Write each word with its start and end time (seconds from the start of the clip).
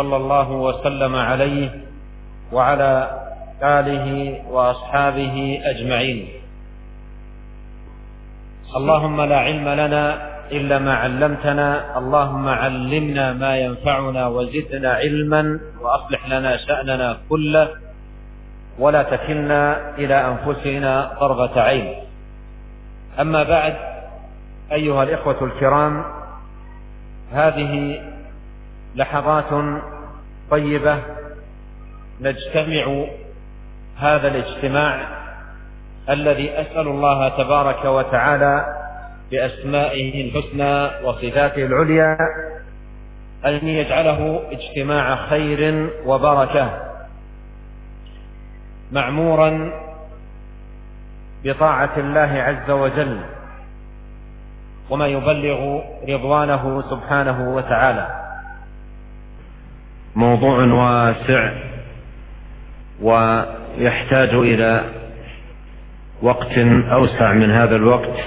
صلى 0.00 0.16
الله 0.16 0.48
وسلم 0.50 1.14
عليه 1.16 1.70
وعلى 2.52 2.92
آله 3.62 4.06
وأصحابه 4.48 5.36
أجمعين. 5.64 6.18
اللهم 8.76 9.20
لا 9.20 9.38
علم 9.38 9.68
لنا 9.68 10.04
إلا 10.52 10.76
ما 10.78 10.94
علمتنا 10.94 11.98
اللهم 11.98 12.48
علمنا 12.48 13.26
ما 13.32 13.52
ينفعنا 13.56 14.22
وزدنا 14.26 14.90
علما 14.92 15.60
وأصلح 15.80 16.28
لنا 16.28 16.56
شأننا 16.56 17.08
كله 17.28 17.68
ولا 18.78 19.02
تكلنا 19.02 19.62
إلى 20.00 20.16
أنفسنا 20.32 20.92
طرفة 21.20 21.60
عين. 21.60 21.88
أما 23.20 23.42
بعد 23.42 23.76
أيها 24.72 25.02
الإخوة 25.02 25.40
الكرام 25.44 26.04
هذه 27.32 28.00
لحظات 28.94 29.80
طيبة 30.50 30.98
نجتمع 32.20 33.04
هذا 33.96 34.28
الاجتماع 34.28 35.20
الذي 36.10 36.50
أسأل 36.60 36.88
الله 36.88 37.28
تبارك 37.28 37.84
وتعالى 37.84 38.64
بأسمائه 39.30 40.28
الحسنى 40.28 41.06
وصفاته 41.06 41.66
العليا 41.66 42.16
أن 43.46 43.68
يجعله 43.68 44.42
اجتماع 44.50 45.16
خير 45.16 45.90
وبركة 46.06 46.80
معمورا 48.92 49.72
بطاعة 51.44 51.90
الله 51.96 52.42
عز 52.42 52.70
وجل 52.70 53.20
وما 54.90 55.06
يبلغ 55.06 55.80
رضوانه 56.08 56.82
سبحانه 56.90 57.54
وتعالى. 57.54 58.19
موضوع 60.16 60.64
واسع 60.64 61.52
ويحتاج 63.00 64.28
إلى 64.34 64.84
وقت 66.22 66.58
أوسع 66.92 67.32
من 67.32 67.50
هذا 67.50 67.76
الوقت 67.76 68.18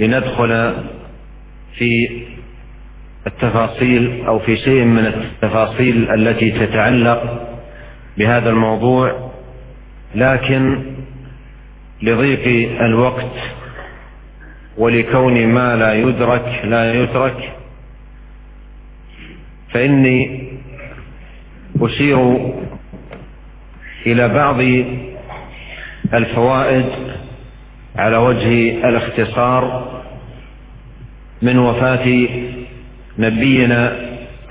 لندخل 0.00 0.74
في 1.74 2.22
التفاصيل 3.26 4.24
أو 4.26 4.38
في 4.38 4.56
شيء 4.56 4.84
من 4.84 5.06
التفاصيل 5.06 6.10
التي 6.10 6.50
تتعلق 6.50 7.48
بهذا 8.18 8.50
الموضوع 8.50 9.30
لكن 10.14 10.82
لضيق 12.02 12.70
الوقت 12.80 13.34
ولكون 14.78 15.46
ما 15.46 15.76
لا 15.76 15.94
يدرك 15.94 16.60
لا 16.64 16.94
يترك 16.94 17.52
فإني 19.72 20.47
أشير 21.80 22.52
إلى 24.06 24.28
بعض 24.28 24.60
الفوائد 26.14 26.86
على 27.96 28.16
وجه 28.16 28.70
الاختصار 28.88 29.88
من 31.42 31.58
وفاة 31.58 32.28
نبينا 33.18 33.96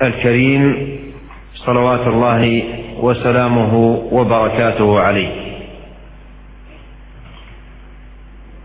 الكريم 0.02 0.88
صلوات 1.54 2.06
الله 2.06 2.62
وسلامه 3.00 3.74
وبركاته 4.12 5.00
عليه. 5.00 5.48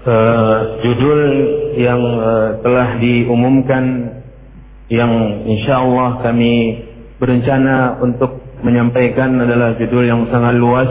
uh, 0.07 0.55
judul 0.83 1.21
yang 1.79 2.01
uh, 2.19 2.49
telah 2.61 2.99
diumumkan 2.99 3.83
yang 4.91 5.11
insya 5.47 5.81
Allah 5.81 6.21
kami 6.21 6.83
berencana 7.17 8.03
untuk 8.03 8.42
menyampaikan 8.63 9.35
adalah 9.43 9.75
judul 9.75 10.07
yang 10.07 10.21
sangat 10.31 10.55
luas 10.55 10.89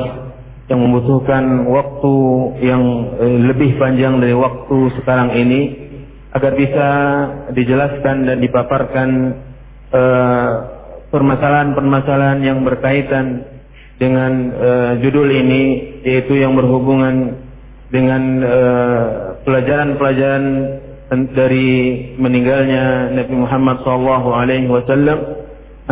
yang 0.71 0.78
membutuhkan 0.78 1.66
waktu 1.66 2.15
yang 2.62 2.83
eh, 3.19 3.38
lebih 3.50 3.81
panjang 3.81 4.22
dari 4.22 4.37
waktu 4.37 4.78
sekarang 5.00 5.34
ini 5.34 5.60
agar 6.33 6.53
bisa 6.56 6.88
dijelaskan 7.53 8.28
dan 8.28 8.37
dipaparkan 8.41 9.09
eh, 9.93 10.50
permasalahan-permasalahan 11.12 12.41
uh, 12.41 12.47
yang 12.47 12.65
berkaitan 12.65 13.44
dengan 14.00 14.33
uh, 14.56 14.93
judul 15.04 15.28
ini 15.28 15.62
yaitu 16.09 16.41
yang 16.41 16.56
berhubungan 16.56 17.37
dengan 17.93 18.41
pelajaran-pelajaran 19.44 20.44
uh, 21.12 21.28
dari 21.37 21.69
meninggalnya 22.16 23.12
Nabi 23.12 23.34
Muhammad 23.37 23.84
SAW. 23.84 25.21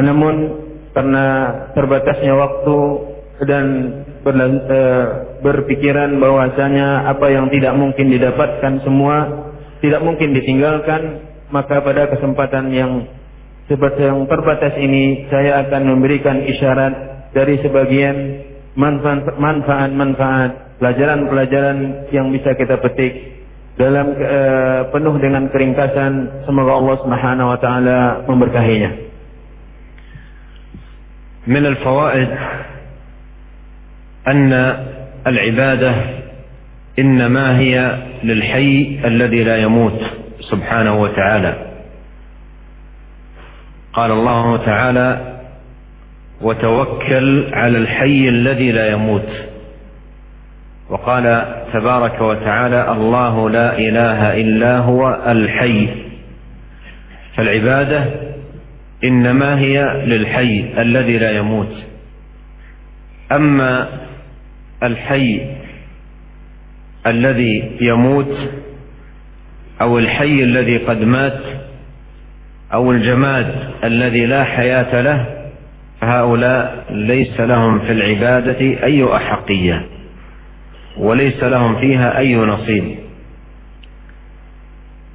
Namun 0.00 0.34
karena 0.90 1.26
terbatasnya 1.76 2.34
waktu 2.34 2.78
dan 3.46 3.66
eh, 4.20 5.04
berpikiran 5.40 6.20
bahwasanya 6.20 7.08
apa 7.08 7.32
yang 7.32 7.48
tidak 7.48 7.72
mungkin 7.78 8.12
didapatkan 8.12 8.84
semua 8.84 9.16
tidak 9.80 10.04
mungkin 10.04 10.36
ditinggalkan 10.36 11.24
maka 11.48 11.80
pada 11.80 12.12
kesempatan 12.12 12.68
yang 12.70 13.08
seperti 13.70 14.02
yang 14.02 14.26
terbatas 14.26 14.74
ini 14.76 15.30
saya 15.30 15.64
akan 15.66 15.82
memberikan 15.94 16.42
isyarat 16.42 16.94
dari 17.32 17.62
sebagian 17.62 18.16
manfaat-manfaat 18.74 20.50
pelajaran-pelajaran 20.82 22.10
yang 22.10 22.34
bisa 22.34 22.58
kita 22.58 22.82
petik 22.82 23.38
dalam 23.78 24.12
uh, 24.12 24.90
penuh 24.92 25.16
dengan 25.22 25.48
keringkasan 25.48 26.44
semoga 26.44 26.76
Allah 26.76 26.96
Subhanahu 27.00 27.48
wa 27.48 27.58
taala 27.62 27.98
memberkahinya. 28.28 29.09
من 31.46 31.66
الفوائد 31.66 32.28
أن 34.28 34.52
العبادة 35.26 35.94
إنما 36.98 37.58
هي 37.58 37.98
للحي 38.24 39.00
الذي 39.04 39.44
لا 39.44 39.56
يموت 39.56 40.00
سبحانه 40.40 41.02
وتعالى. 41.02 41.66
قال 43.92 44.10
الله 44.10 44.56
تعالى 44.56 45.38
وتوكل 46.40 47.54
على 47.54 47.78
الحي 47.78 48.28
الذي 48.28 48.72
لا 48.72 48.90
يموت 48.90 49.28
وقال 50.90 51.54
تبارك 51.72 52.20
وتعالى 52.20 52.92
الله 52.92 53.50
لا 53.50 53.78
إله 53.78 54.40
إلا 54.40 54.78
هو 54.78 55.22
الحي 55.26 55.88
فالعبادة 57.36 58.29
إنما 59.04 59.58
هي 59.58 60.02
للحي 60.06 60.64
الذي 60.78 61.18
لا 61.18 61.30
يموت. 61.30 61.76
أما 63.32 63.88
الحي 64.82 65.46
الذي 67.06 67.76
يموت 67.80 68.50
أو 69.80 69.98
الحي 69.98 70.42
الذي 70.42 70.76
قد 70.76 71.04
مات 71.04 71.40
أو 72.72 72.92
الجماد 72.92 73.54
الذي 73.84 74.26
لا 74.26 74.44
حياة 74.44 75.00
له 75.00 75.26
فهؤلاء 76.00 76.84
ليس 76.90 77.40
لهم 77.40 77.78
في 77.78 77.92
العبادة 77.92 78.60
أي 78.60 79.16
أحقية 79.16 79.86
وليس 80.96 81.42
لهم 81.42 81.80
فيها 81.80 82.18
أي 82.18 82.36
نصيب. 82.36 82.98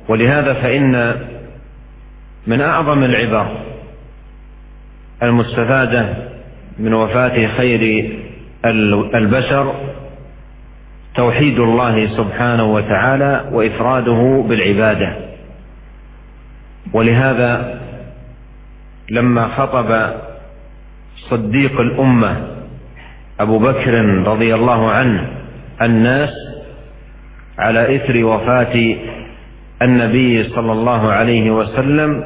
ولهذا 0.07 0.53
فإن 0.53 1.15
من 2.47 2.61
أعظم 2.61 3.03
العبر 3.03 3.74
المستفادة 5.25 6.05
من 6.79 6.93
وفاة 6.93 7.47
خير 7.47 8.11
البشر 9.15 9.75
توحيد 11.15 11.59
الله 11.59 12.07
سبحانه 12.17 12.63
وتعالى 12.63 13.45
وإفراده 13.51 14.43
بالعبادة. 14.49 15.15
ولهذا 16.93 17.79
لما 19.11 19.47
خطب 19.47 20.13
صديق 21.29 21.79
الأمة 21.79 22.47
أبو 23.39 23.59
بكر 23.59 24.05
رضي 24.27 24.55
الله 24.55 24.91
عنه 24.91 25.27
الناس 25.81 26.29
على 27.59 27.95
إثر 27.95 28.25
وفاة 28.25 28.95
النبي 29.81 30.43
صلى 30.43 30.71
الله 30.71 31.11
عليه 31.11 31.51
وسلم 31.51 32.23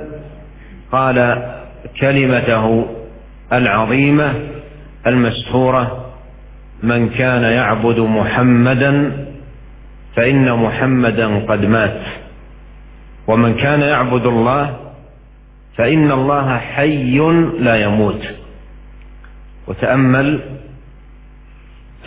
قال 0.92 1.46
كلمته 2.00 2.86
العظيمة 3.54 4.34
المشهورة 5.08 6.06
من 6.84 7.10
كان 7.10 7.44
يعبد 7.44 8.00
محمدا 8.00 9.26
فإن 10.16 10.54
محمدا 10.54 11.46
قد 11.46 11.66
مات. 11.66 12.02
ومن 13.28 13.56
كان 13.56 13.82
يعبد 13.82 14.26
الله 14.26 14.80
فإن 15.78 16.12
الله 16.12 16.58
حي 16.58 17.18
لا 17.60 17.76
يموت. 17.76 18.22
وتأمل 19.68 20.40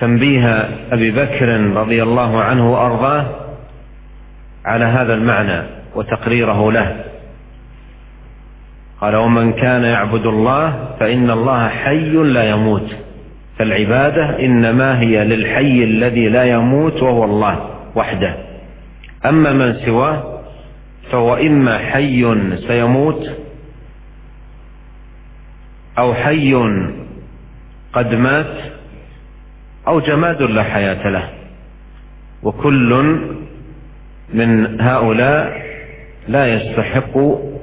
تنبيه 0.01 0.69
أبي 0.93 1.11
بكر 1.11 1.49
رضي 1.77 2.03
الله 2.03 2.43
عنه 2.43 2.73
وأرضاه 2.73 3.27
على 4.65 4.85
هذا 4.85 5.15
المعنى 5.15 5.63
وتقريره 5.95 6.73
له. 6.73 7.12
قال 9.03 9.17
ومن 9.17 9.53
كان 9.53 9.85
يعبد 9.85 10.27
الله 10.27 10.95
فإن 11.01 11.31
الله 11.31 11.69
حي 11.69 12.11
لا 12.11 12.51
يموت. 12.51 12.97
فالعبادة 13.59 14.39
إنما 14.45 15.01
هي 15.01 15.25
للحي 15.25 15.85
الذي 15.85 16.29
لا 16.29 16.45
يموت 16.45 17.03
وهو 17.03 17.25
الله 17.25 17.71
وحده. 17.95 18.37
أما 19.27 19.53
من 19.53 19.75
سواه 19.75 20.41
فهو 21.11 21.35
إما 21.35 21.79
حي 21.79 22.35
سيموت 22.69 23.31
أو 25.99 26.15
حي 26.15 26.55
قد 27.93 28.15
مات 28.15 28.57
أو 29.89 30.01
جماد 30.01 30.43
لا 30.43 30.63
حياة 30.63 31.09
له. 31.09 31.29
وكل 32.43 33.19
من 34.35 34.81
هؤلاء 34.81 35.63
لا 36.29 36.55
يستحق 36.55 37.19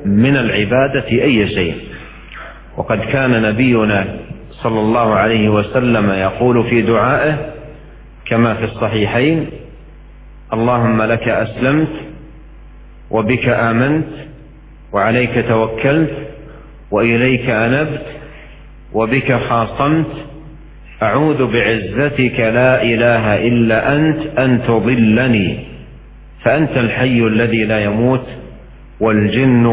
من 0.06 0.38
العبادة 0.38 1.08
أي 1.12 1.48
شيء. 1.48 1.76
وقد 2.78 3.00
كان 3.00 3.42
نبينا 3.42 4.06
صلى 4.52 4.80
الله 4.80 5.14
عليه 5.14 5.50
وسلم 5.50 6.10
يقول 6.10 6.64
في 6.64 6.82
دعائه 6.82 7.54
كما 8.26 8.54
في 8.54 8.64
الصحيحين 8.64 9.50
اللهم 10.54 11.02
لك 11.02 11.28
أسلمت 11.28 11.92
وبك 13.12 13.48
آمنت 13.48 14.08
وعليك 14.94 15.46
توكلت 15.48 16.14
وإليك 16.92 17.50
أنبت 17.50 18.06
وبك 18.94 19.34
خاصمت. 19.34 20.12
أعوذ 21.04 21.48
بعزتك 21.54 22.40
لا 22.40 22.84
إله 22.84 23.48
إلا 23.48 23.96
أنت 23.96 24.40
أن 24.40 24.64
تضلني 24.68 25.60
فأنت 26.44 26.78
الحي 26.78 27.20
الذي 27.20 27.64
لا 27.64 27.84
يموت. 27.84 28.26
والجن 29.01 29.67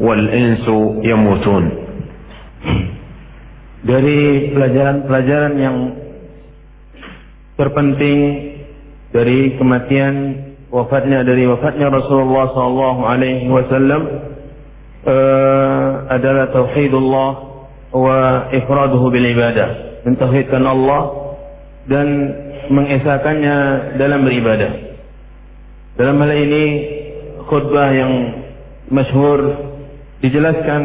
والإنس 0.00 0.66
يموتون 1.02 1.64
dari 3.78 4.50
pelajaran-pelajaran 4.52 5.54
yang 5.56 5.76
terpenting 7.54 8.18
dari 9.14 9.54
kematian 9.56 10.14
wafatnya 10.68 11.22
dari 11.24 11.46
wafatnya 11.48 11.88
Rasulullah 11.88 12.52
sallallahu 12.52 13.00
alaihi 13.06 13.48
wasallam 13.48 14.02
uh, 15.06 16.10
adalah 16.12 16.52
tauhidullah 16.52 17.30
wa 17.94 18.50
ifraduhu 18.52 19.08
bil 19.08 19.26
ibadah 19.32 20.02
mentauhidkan 20.04 20.66
Allah 20.66 21.02
dan 21.88 22.06
mengesahkannya 22.68 23.56
dalam 23.96 24.26
beribadah 24.26 24.72
dalam 25.96 26.20
hal 26.20 26.32
ini 26.36 26.64
khutbah 27.48 27.88
yang 27.96 28.12
masyhur 28.91 29.39
dijelaskan 30.23 30.83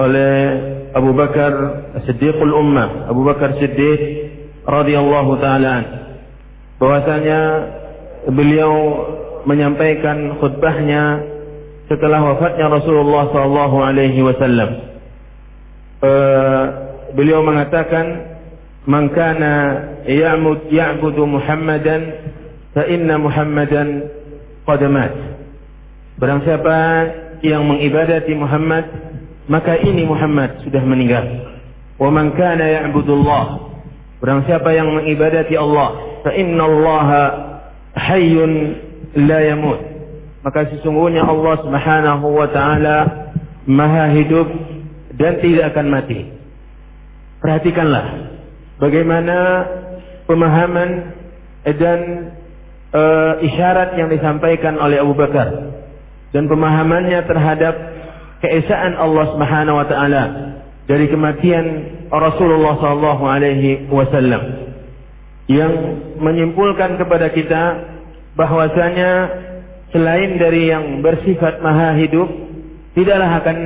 oleh 0.00 0.34
Abu 0.94 1.14
Bakar 1.14 1.52
Siddiqul 2.06 2.54
Ummah 2.54 3.10
Abu 3.10 3.22
Bakar 3.22 3.58
Siddiq 3.58 4.00
radhiyallahu 4.66 5.32
taala 5.38 5.76
bahwasanya 6.80 7.40
beliau 8.32 8.72
menyampaikan 9.44 10.40
khutbahnya 10.40 11.24
setelah 11.88 12.22
wafatnya 12.22 12.70
Rasulullah 12.70 13.28
sallallahu 13.34 13.76
alaihi 13.82 14.20
wasallam. 14.22 14.70
Uh, 16.00 16.64
beliau 17.12 17.44
mengatakan 17.44 18.38
man 18.88 19.12
kana 19.12 19.54
ya'budu 20.08 21.28
Muhammadan 21.28 22.02
fa 22.72 22.88
inna 22.88 23.20
Muhammadan 23.20 24.08
qad 24.64 24.80
mat 24.88 25.12
barang 26.20 26.40
siapa 26.44 26.76
yang 27.40 27.64
mengibadati 27.64 28.36
Muhammad 28.36 28.84
maka 29.50 29.74
ini 29.82 30.06
Muhammad 30.06 30.62
sudah 30.62 30.78
meninggal. 30.86 31.26
Wa 31.98 32.06
man 32.12 32.36
kana 32.38 32.70
ya'budullah. 32.70 33.44
Barang 34.22 34.46
siapa 34.46 34.70
yang 34.70 34.94
mengibadati 34.94 35.58
Allah 35.58 36.20
fa 36.22 36.30
inna 36.36 36.62
Allah 36.62 37.08
hayyun 37.98 38.52
la 39.26 39.40
yamut. 39.42 39.80
Maka 40.46 40.70
sesungguhnya 40.70 41.26
Allah 41.26 41.54
Subhanahu 41.66 42.26
wa 42.30 42.46
taala 42.52 42.96
maha 43.66 44.12
hidup 44.14 44.46
dan 45.18 45.42
tidak 45.42 45.74
akan 45.74 45.86
mati. 45.88 46.30
Perhatikanlah 47.42 48.06
bagaimana 48.78 49.36
pemahaman 50.30 51.16
dan 51.64 52.00
uh, 52.94 53.34
isyarat 53.42 53.98
yang 53.98 54.08
disampaikan 54.12 54.78
oleh 54.78 55.02
Abu 55.02 55.18
Bakar 55.18 55.79
dan 56.30 56.46
pemahamannya 56.46 57.20
terhadap 57.26 57.74
keesaan 58.40 58.96
Allah 58.96 59.24
Subhanahu 59.36 59.76
wa 59.76 59.86
taala 59.86 60.24
dari 60.86 61.06
kematian 61.06 61.66
Rasulullah 62.10 62.78
sallallahu 62.78 63.24
alaihi 63.26 63.86
wasallam 63.90 64.74
yang 65.50 65.72
menyimpulkan 66.18 66.98
kepada 66.98 67.30
kita 67.34 67.62
bahwasanya 68.38 69.10
selain 69.90 70.38
dari 70.38 70.70
yang 70.70 71.02
bersifat 71.02 71.58
maha 71.58 71.98
hidup 71.98 72.26
tidaklah 72.94 73.42
akan 73.42 73.58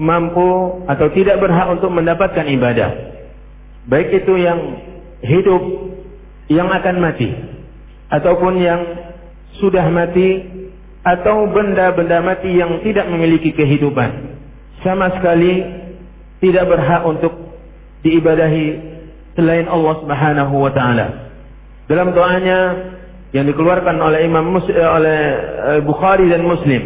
mampu 0.00 0.82
atau 0.88 1.06
tidak 1.12 1.36
berhak 1.36 1.68
untuk 1.68 1.92
mendapatkan 1.92 2.48
ibadah. 2.48 2.90
Baik 3.84 4.24
itu 4.24 4.40
yang 4.40 4.60
hidup 5.20 5.62
yang 6.48 6.68
akan 6.72 6.96
mati 7.00 7.28
ataupun 8.08 8.60
yang 8.60 8.80
sudah 9.60 9.84
mati 9.92 10.61
atau 11.02 11.50
benda-benda 11.50 12.22
mati 12.22 12.54
yang 12.54 12.78
tidak 12.86 13.10
memiliki 13.10 13.50
kehidupan 13.50 14.38
sama 14.86 15.10
sekali 15.18 15.62
tidak 16.42 16.66
berhak 16.66 17.02
untuk 17.06 17.32
diibadahi 18.02 18.66
selain 19.38 19.70
Allah 19.70 19.94
Subhanahu 20.02 20.54
wa 20.58 20.72
taala. 20.74 21.30
Dalam 21.86 22.10
doanya 22.14 22.58
yang 23.32 23.46
dikeluarkan 23.48 23.96
oleh 24.02 24.26
Imam 24.26 24.50
Muslim, 24.50 24.74
eh, 24.74 24.90
oleh 24.90 25.20
eh, 25.78 25.80
Bukhari 25.86 26.26
dan 26.28 26.42
Muslim, 26.44 26.82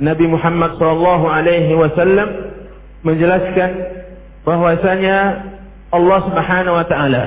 Nabi 0.00 0.24
Muhammad 0.28 0.76
sallallahu 0.80 1.26
alaihi 1.28 1.72
wasallam 1.76 2.28
menjelaskan 3.04 3.70
bahwasanya 4.44 5.18
Allah 5.90 6.20
Subhanahu 6.28 6.76
wa 6.76 6.86
taala 6.86 7.24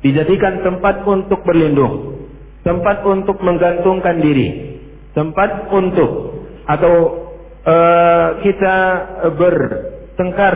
dijadikan 0.00 0.64
tempat 0.64 1.04
untuk 1.04 1.44
berlindung, 1.44 2.24
tempat 2.64 3.04
untuk 3.04 3.38
menggantungkan 3.44 4.20
diri, 4.20 4.69
tempat 5.16 5.70
untuk 5.74 6.10
atau 6.66 6.94
uh, 7.66 8.28
kita 8.44 8.76
bertengkar 9.34 10.54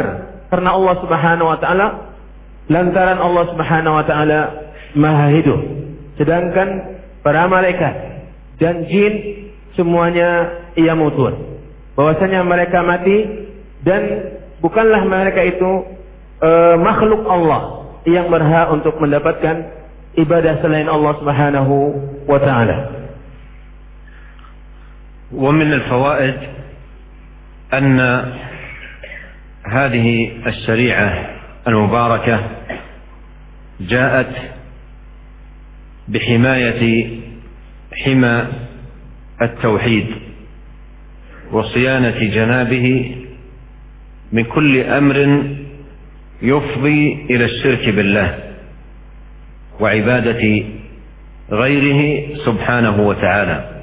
karena 0.50 0.70
Allah 0.70 0.94
Subhanahu 1.02 1.48
wa 1.50 1.58
taala 1.58 1.86
lantaran 2.70 3.18
Allah 3.18 3.44
Subhanahu 3.50 3.94
wa 3.98 4.04
taala 4.06 4.40
Maha 4.94 5.34
hidup. 5.34 5.58
Sedangkan 6.14 7.02
para 7.26 7.50
malaikat 7.50 7.94
dan 8.62 8.86
jin 8.86 9.14
semuanya 9.74 10.62
ia 10.78 10.94
mutun. 10.94 11.58
Bahwasanya 11.98 12.46
mereka 12.46 12.86
mati 12.86 13.26
dan 13.82 14.02
bukanlah 14.62 15.02
mereka 15.02 15.42
itu 15.42 15.70
uh, 16.38 16.78
makhluk 16.78 17.26
Allah 17.26 17.90
yang 18.06 18.30
berhak 18.30 18.70
untuk 18.70 18.94
mendapatkan 19.02 19.74
ibadah 20.14 20.62
selain 20.62 20.86
Allah 20.86 21.12
Subhanahu 21.18 21.74
wa 22.30 22.38
taala. 22.38 23.03
ومن 25.32 25.72
الفوائد 25.72 26.34
أن 27.74 28.00
هذه 29.72 30.30
الشريعة 30.46 31.30
المباركة 31.68 32.50
جاءت 33.80 34.36
بحماية 36.08 37.10
حمى 38.04 38.46
التوحيد 39.42 40.06
وصيانة 41.52 42.18
جنابه 42.34 43.16
من 44.32 44.44
كل 44.44 44.80
أمر 44.80 45.46
يفضي 46.42 47.26
إلى 47.30 47.44
الشرك 47.44 47.88
بالله 47.88 48.38
وعبادة 49.80 50.64
غيره 51.50 52.28
سبحانه 52.44 53.00
وتعالى. 53.00 53.73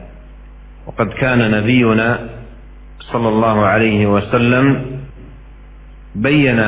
وقد 0.87 1.07
كان 1.13 1.51
نبينا 1.51 2.29
صلى 2.99 3.29
الله 3.29 3.65
عليه 3.65 4.05
وسلم 4.07 4.85
بين 6.15 6.63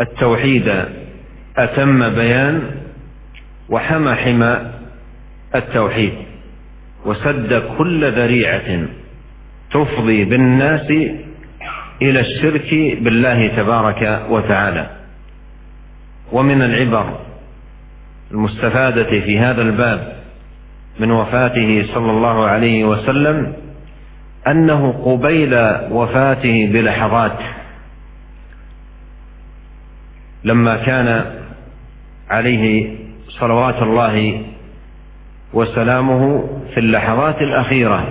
التوحيد 0.00 0.84
أتم 1.56 2.08
بيان 2.08 2.70
وحمى 3.68 4.14
حمى 4.14 4.72
التوحيد 5.54 6.12
وسد 7.06 7.62
كل 7.78 8.12
ذريعة 8.12 8.86
تفضي 9.70 10.24
بالناس 10.24 10.90
إلى 12.02 12.20
الشرك 12.20 12.98
بالله 13.02 13.46
تبارك 13.56 14.26
وتعالى. 14.30 14.90
ومن 16.32 16.62
العبر 16.62 17.20
المستفادة 18.30 19.10
في 19.20 19.38
هذا 19.38 19.62
الباب 19.62 20.19
من 20.98 21.10
وفاته 21.10 21.86
صلى 21.94 22.10
الله 22.10 22.46
عليه 22.46 22.84
وسلم 22.84 23.52
أنه 24.46 24.92
قبيل 24.92 25.54
وفاته 25.90 26.66
بلحظات. 26.72 27.38
لما 30.44 30.76
كان 30.76 31.24
عليه 32.30 32.94
صلوات 33.28 33.82
الله 33.82 34.42
وسلامه 35.52 36.48
في 36.74 36.80
اللحظات 36.80 37.42
الأخيرة 37.42 38.08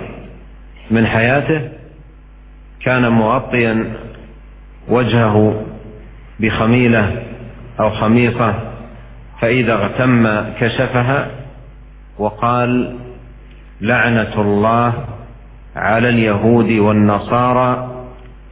من 0.90 1.06
حياته 1.06 1.68
كان 2.84 3.08
مغطيا 3.12 3.92
وجهه 4.88 5.64
بخميلة 6.40 7.22
أو 7.80 7.90
خميصة 7.90 8.54
فإذا 9.40 9.72
اغتم 9.72 10.40
كشفها 10.60 11.39
وقال 12.20 12.96
لعنة 13.80 14.40
الله 14.40 15.04
على 15.76 16.08
اليهود 16.08 16.70
والنصارى 16.72 17.90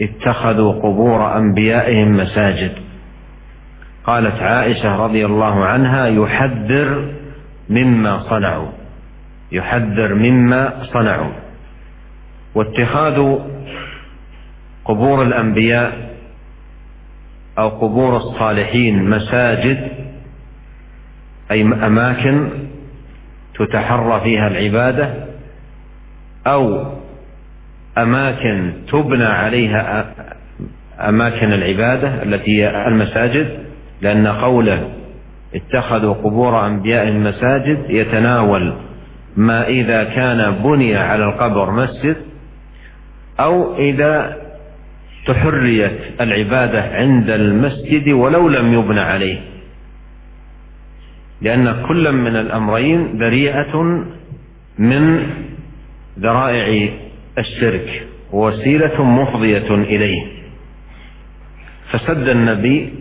اتخذوا 0.02 0.72
قبور 0.72 1.36
أنبيائهم 1.36 2.16
مساجد. 2.16 2.72
قالت 4.04 4.42
عائشة 4.42 4.96
رضي 4.96 5.26
الله 5.26 5.64
عنها 5.64 6.06
يحذر 6.06 7.14
مما 7.70 8.20
صنعوا 8.30 8.68
يحذر 9.52 10.14
مما 10.14 10.82
صنعوا. 10.92 11.32
واتخاذ 12.54 13.36
قبور 14.84 15.22
الأنبياء 15.22 16.16
أو 17.58 17.68
قبور 17.68 18.16
الصالحين 18.16 19.10
مساجد 19.10 19.90
أي 21.50 21.62
أماكن 21.62 22.67
تتحرى 23.58 24.20
فيها 24.20 24.48
العبادة 24.48 25.14
أو 26.46 26.86
أماكن 27.98 28.72
تبنى 28.92 29.24
عليها 29.24 30.14
أماكن 31.00 31.52
العبادة 31.52 32.22
التي 32.22 32.62
هي 32.62 32.88
المساجد 32.88 33.58
لأن 34.02 34.26
قوله 34.26 34.88
اتخذوا 35.54 36.14
قبور 36.14 36.66
أنبياء 36.66 37.12
مساجد 37.12 37.78
يتناول 37.88 38.74
ما 39.36 39.68
إذا 39.68 40.04
كان 40.04 40.54
بني 40.64 40.96
على 40.96 41.24
القبر 41.24 41.70
مسجد 41.70 42.16
أو 43.40 43.76
إذا 43.76 44.36
تحريت 45.26 45.92
العبادة 46.20 46.82
عند 46.82 47.30
المسجد 47.30 48.08
ولو 48.08 48.48
لم 48.48 48.72
يبنى 48.72 49.00
عليه. 49.00 49.40
لأن 51.40 51.86
كل 51.88 52.12
من 52.12 52.36
الأمرين 52.36 53.18
ذريعة 53.18 53.82
من 54.78 55.26
ذرائع 56.18 56.90
الشرك 57.38 58.06
ووسيلة 58.32 59.04
مفضية 59.04 59.74
إليه. 59.74 60.26
فسد 61.90 62.28
النبي 62.28 62.94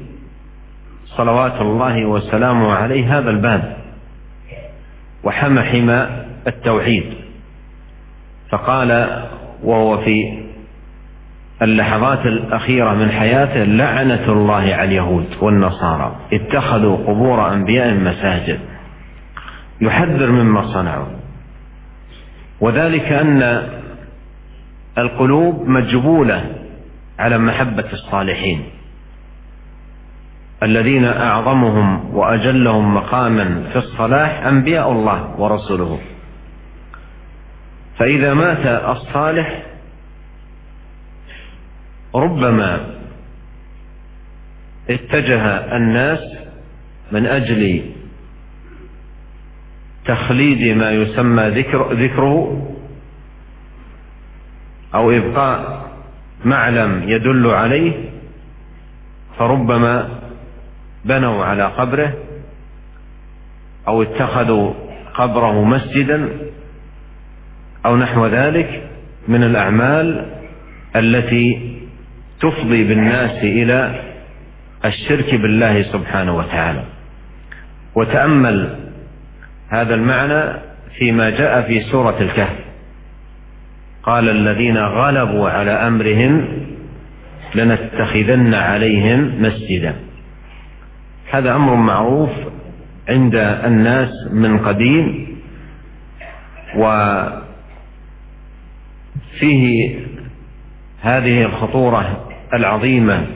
صلوات 1.05 1.61
الله 1.61 2.05
وسلامه 2.05 2.73
عليه 2.73 3.17
هذا 3.17 3.29
الباب 3.29 3.77
وحمى 5.23 5.61
حمى 5.61 6.25
التوحيد. 6.47 7.03
فقال 8.49 9.21
وهو 9.63 9.97
في 9.97 10.46
اللحظات 11.61 12.25
الأخيرة 12.25 12.93
من 12.93 13.11
حياته 13.11 13.63
لعنة 13.63 14.31
الله 14.31 14.53
على 14.53 14.83
اليهود 14.83 15.25
والنصارى. 15.41 16.15
اتخذوا 16.33 16.97
قبور 16.97 17.53
أنبياء 17.53 17.93
مساجد 17.93 18.59
يحذر 19.81 20.31
مما 20.31 20.73
صنعوا. 20.73 21.07
وذلك 22.61 23.11
أن 23.11 23.67
القلوب 24.97 25.67
مجبولة 25.67 26.55
على 27.19 27.37
محبة 27.37 27.85
الصالحين. 27.93 28.63
الذين 30.63 31.05
أعظمهم 31.05 32.15
وأجلهم 32.15 32.95
مقاما 32.95 33.63
في 33.71 33.75
الصلاح 33.75 34.45
أنبياء 34.45 34.91
الله 34.91 35.39
ورسوله. 35.39 35.99
فإذا 37.99 38.33
مات 38.33 38.65
الصالح 38.65 39.66
ربما 42.15 42.85
اتجه 44.89 45.45
الناس 45.77 46.19
من 47.11 47.25
أجل 47.25 47.81
تخليد 50.05 50.77
ما 50.77 50.91
يسمى 50.91 51.49
ذكر 51.49 51.93
ذكره 51.93 52.67
أو 54.95 55.11
إبقاء 55.11 55.87
معلم 56.45 57.09
يدل 57.09 57.47
عليه 57.47 58.09
فربما 59.37 60.09
بنوا 61.05 61.45
على 61.45 61.63
قبره 61.63 62.13
أو 63.87 64.01
اتخذوا 64.01 64.73
قبره 65.13 65.63
مسجدا 65.63 66.29
أو 67.85 67.97
نحو 67.97 68.25
ذلك 68.25 68.89
من 69.27 69.43
الأعمال 69.43 70.25
التي 70.95 71.76
تفضي 72.39 72.83
بالناس 72.83 73.43
إلى 73.43 74.01
الشرك 74.85 75.35
بالله 75.35 75.83
سبحانه 75.83 76.35
وتعالى. 76.35 76.83
وتأمل 77.95 78.79
هذا 79.69 79.95
المعنى 79.95 80.59
فيما 80.97 81.29
جاء 81.29 81.61
في 81.61 81.81
سورة 81.81 82.15
الكهف. 82.21 82.57
قال 84.03 84.29
الذين 84.29 84.77
غلبوا 84.77 85.49
على 85.49 85.71
أمرهم 85.71 86.47
لنتخذن 87.55 88.53
عليهم 88.53 89.41
مسجدا. 89.41 89.95
هذا 91.31 91.55
أمر 91.55 91.75
معروف 91.75 92.29
عند 93.09 93.35
الناس 93.35 94.09
من 94.31 94.57
قديم 94.57 95.27
وفيه 99.35 99.99
هذه 101.01 101.45
الخطورة 101.45 102.26
العظيمة 102.53 103.27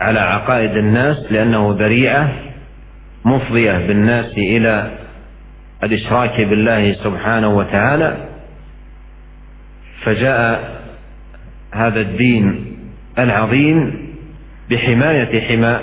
على 0.00 0.20
عقائد 0.20 0.76
الناس 0.76 1.32
لأنه 1.32 1.76
ذريعة 1.78 2.32
مفضية 3.24 3.86
بالناس 3.86 4.32
إلى 4.38 4.90
الإشراك 5.82 6.40
بالله 6.40 6.92
سبحانه 6.92 7.48
وتعالى 7.48 8.28
فجاء 10.02 10.74
هذا 11.72 12.00
الدين 12.00 12.76
العظيم 13.18 14.08
بحماية 14.70 15.40
حمى 15.40 15.80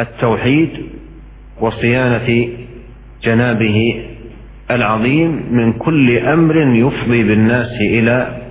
التوحيد 0.00 0.70
وصيانة 1.60 2.48
جنابه 3.22 4.06
العظيم 4.70 5.54
من 5.54 5.72
كل 5.72 6.18
أمر 6.18 6.56
يفضي 6.56 7.24
بالناس 7.24 7.70
إلى 7.80 8.42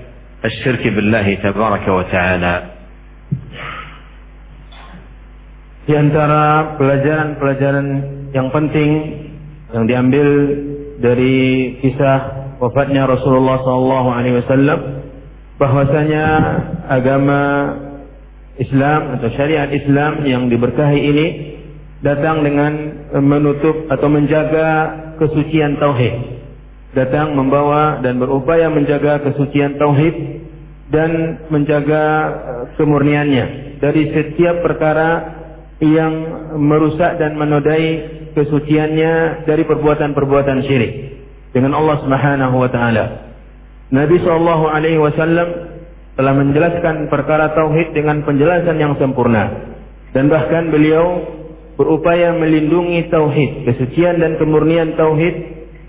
الشرك 0.46 0.88
بالله 0.88 1.34
تبارك 1.36 1.88
وتعالى. 1.88 2.75
Di 5.86 5.94
antara 5.94 6.74
pelajaran-pelajaran 6.82 7.88
yang 8.34 8.50
penting 8.50 8.90
yang 9.70 9.86
diambil 9.86 10.28
dari 10.98 11.78
kisah 11.78 12.20
wafatnya 12.58 13.06
Rasulullah 13.06 13.62
sallallahu 13.62 14.10
alaihi 14.10 14.42
wasallam 14.42 14.80
bahwasanya 15.62 16.26
agama 16.90 17.42
Islam 18.58 19.20
atau 19.20 19.30
syariat 19.38 19.70
Islam 19.70 20.26
yang 20.26 20.50
diberkahi 20.50 21.00
ini 21.00 21.28
datang 22.02 22.42
dengan 22.42 22.74
menutup 23.22 23.86
atau 23.92 24.10
menjaga 24.10 24.70
kesucian 25.22 25.78
tauhid. 25.78 26.16
Datang 26.98 27.36
membawa 27.38 28.00
dan 28.00 28.18
berupaya 28.18 28.72
menjaga 28.72 29.22
kesucian 29.22 29.76
tauhid 29.76 30.16
dan 30.90 31.44
menjaga 31.54 32.04
eh, 32.26 32.64
kemurniannya 32.80 33.46
dari 33.84 34.10
setiap 34.16 34.64
perkara 34.64 35.44
yang 35.84 36.14
merusak 36.56 37.20
dan 37.20 37.36
menodai 37.36 37.88
kesuciannya 38.32 39.44
dari 39.44 39.64
perbuatan-perbuatan 39.68 40.64
syirik 40.64 40.92
dengan 41.52 41.76
Allah 41.76 42.00
Subhanahu 42.04 42.56
wa 42.56 42.70
taala. 42.72 43.06
Nabi 43.92 44.18
sallallahu 44.24 44.66
alaihi 44.72 45.00
wasallam 45.00 45.76
telah 46.16 46.34
menjelaskan 46.36 47.12
perkara 47.12 47.52
tauhid 47.52 47.92
dengan 47.92 48.24
penjelasan 48.24 48.80
yang 48.80 48.96
sempurna 48.96 49.76
dan 50.16 50.32
bahkan 50.32 50.72
beliau 50.72 51.28
berupaya 51.76 52.32
melindungi 52.40 53.12
tauhid, 53.12 53.68
kesucian 53.68 54.24
dan 54.24 54.40
kemurnian 54.40 54.96
tauhid 54.96 55.36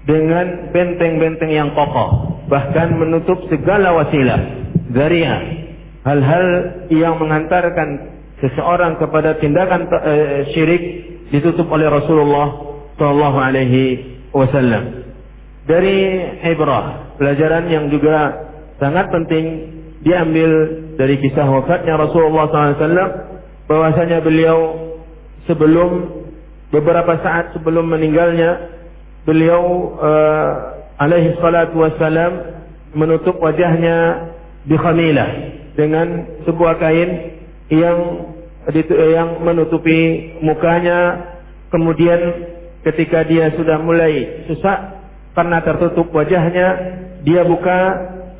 dengan 0.06 0.70
benteng-benteng 0.74 1.50
yang 1.50 1.70
kokoh, 1.74 2.42
bahkan 2.50 2.94
menutup 2.98 3.38
segala 3.50 3.94
wasilah, 3.94 4.66
zariah, 4.90 5.70
hal-hal 6.02 6.46
yang 6.90 7.18
mengantarkan 7.18 8.15
seseorang 8.42 9.00
kepada 9.00 9.40
tindakan 9.40 9.88
uh, 9.88 10.46
syirik 10.52 10.82
ditutup 11.32 11.66
oleh 11.72 11.88
Rasulullah 11.88 12.46
Shallallahu 12.96 13.38
Alaihi 13.40 13.82
Wasallam. 14.32 15.06
Dari 15.66 15.98
ibrah, 16.46 17.16
pelajaran 17.18 17.66
yang 17.66 17.90
juga 17.90 18.46
sangat 18.78 19.10
penting 19.10 19.44
diambil 20.06 20.50
dari 20.94 21.18
kisah 21.18 21.42
wafatnya 21.42 21.98
Rasulullah 21.98 22.46
SAW, 22.46 23.10
bahwasanya 23.66 24.22
beliau 24.22 24.78
sebelum 25.50 26.22
beberapa 26.70 27.18
saat 27.18 27.50
sebelum 27.58 27.90
meninggalnya 27.90 28.78
beliau 29.26 29.94
uh, 29.98 30.48
alaihi 31.02 31.34
salatu 31.42 31.82
wassalam 31.82 32.62
menutup 32.94 33.38
wajahnya 33.42 34.30
di 34.66 34.78
khamilah 34.78 35.30
dengan 35.74 36.26
sebuah 36.46 36.78
kain 36.78 37.35
yang 37.70 37.98
yang 38.88 39.42
menutupi 39.42 40.32
mukanya 40.42 41.30
kemudian 41.70 42.20
ketika 42.86 43.26
dia 43.26 43.50
sudah 43.58 43.82
mulai 43.82 44.46
susah 44.46 45.02
karena 45.34 45.60
tertutup 45.62 46.08
wajahnya 46.14 46.68
dia 47.26 47.42
buka 47.42 47.78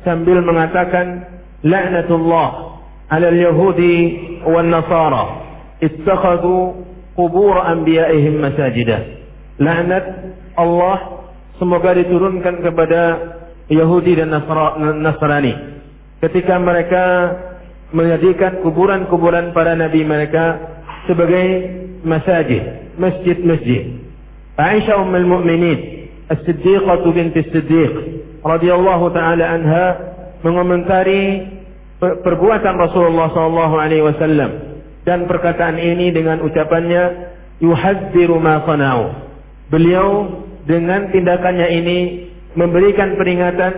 sambil 0.07 0.39
mengatakan 0.41 1.27
la'natullah 1.61 2.49
'ala 3.11 3.27
al-yahudi 3.27 3.95
wan 4.47 4.71
nasara 4.71 5.47
ittakhadhu 5.83 6.87
kubur 7.17 7.57
anbiya'ihim 7.57 8.37
masajidah. 8.37 9.01
Laknat 9.57 10.05
Allah 10.53 11.25
semoga 11.57 11.97
diturunkan 11.97 12.61
kepada 12.61 13.01
Yahudi 13.67 14.21
dan 14.21 14.31
Nasrani 15.01 15.53
ketika 16.21 16.61
mereka 16.61 17.03
menjadikan 17.91 18.59
kuburan-kuburan 18.63 19.55
para 19.55 19.75
nabi 19.75 20.03
mereka 20.03 20.59
sebagai 21.07 21.45
masajid, 22.03 22.93
masjid-masjid. 22.99 23.95
Aisyah 24.57 24.97
ummul 24.99 25.27
mukminin 25.27 26.09
As-Siddiqah 26.27 27.07
binti 27.15 27.39
As-Siddiq 27.47 27.93
radhiyallahu 28.43 29.05
taala 29.15 29.45
anha 29.47 29.85
mengomentari 30.43 31.47
perbuatan 31.99 32.75
Rasulullah 32.75 33.31
sallallahu 33.31 33.75
alaihi 33.79 34.03
wasallam 34.03 34.51
dan 35.07 35.23
perkataan 35.25 35.79
ini 35.79 36.11
dengan 36.11 36.43
ucapannya 36.43 37.31
yuhadziru 37.63 38.37
ma 38.37 38.61
sanau. 38.67 39.15
Beliau 39.71 40.43
dengan 40.67 41.07
tindakannya 41.15 41.67
ini 41.71 41.99
memberikan 42.59 43.15
peringatan 43.15 43.73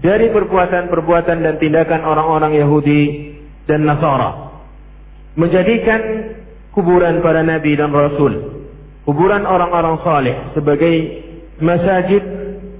dari 0.00 0.30
perbuatan-perbuatan 0.30 1.38
dan 1.42 1.54
tindakan 1.58 2.06
orang-orang 2.06 2.56
Yahudi 2.56 3.29
dan 3.70 3.86
Nasara. 3.86 4.50
Menjadikan 5.38 6.00
kuburan 6.74 7.22
para 7.22 7.46
nabi 7.46 7.78
dan 7.78 7.94
rasul, 7.94 8.66
kuburan 9.06 9.46
orang-orang 9.46 10.02
saleh 10.02 10.36
sebagai 10.58 10.94
masjid 11.62 12.22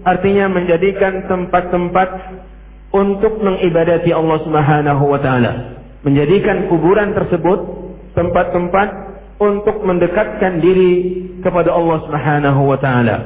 artinya 0.03 0.51
menjadikan 0.51 1.31
tempat-tempat 1.31 2.09
untuk 2.91 3.39
mengibadati 3.39 4.11
Allah 4.11 4.39
Subhanahu 4.43 5.05
wa 5.07 5.21
taala. 5.23 5.53
Menjadikan 6.03 6.67
kuburan 6.67 7.15
tersebut 7.15 7.59
tempat-tempat 8.19 8.89
untuk 9.39 9.85
mendekatkan 9.87 10.59
diri 10.59 10.93
kepada 11.41 11.71
Allah 11.71 11.99
Subhanahu 12.05 12.61
wa 12.67 12.79
taala. 12.81 13.17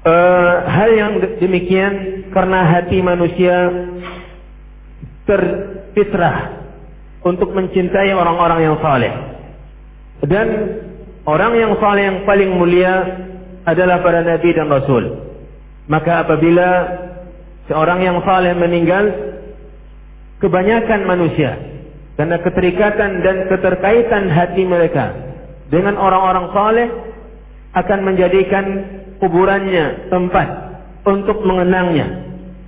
Uh, 0.00 0.54
hal 0.64 0.90
yang 0.96 1.12
demikian 1.36 2.24
karena 2.32 2.64
hati 2.64 3.04
manusia 3.04 3.68
terfitrah 5.30 6.58
untuk 7.22 7.54
mencintai 7.54 8.10
orang-orang 8.10 8.60
yang 8.66 8.76
saleh. 8.82 9.12
Dan 10.26 10.48
orang 11.22 11.52
yang 11.54 11.72
saleh 11.78 12.02
yang 12.10 12.18
paling 12.26 12.50
mulia 12.50 12.94
adalah 13.62 14.02
para 14.02 14.26
nabi 14.26 14.50
dan 14.50 14.66
rasul. 14.66 15.30
Maka 15.86 16.26
apabila 16.26 16.68
seorang 17.70 18.02
yang 18.02 18.18
saleh 18.26 18.52
meninggal, 18.58 19.04
kebanyakan 20.42 21.00
manusia 21.06 21.54
karena 22.18 22.36
keterikatan 22.42 23.10
dan 23.22 23.36
keterkaitan 23.48 24.28
hati 24.28 24.66
mereka 24.66 25.14
dengan 25.70 25.96
orang-orang 25.96 26.46
saleh 26.52 26.88
akan 27.70 28.00
menjadikan 28.02 28.64
kuburannya 29.22 30.10
tempat 30.10 30.48
untuk 31.06 31.44
mengenangnya, 31.46 32.06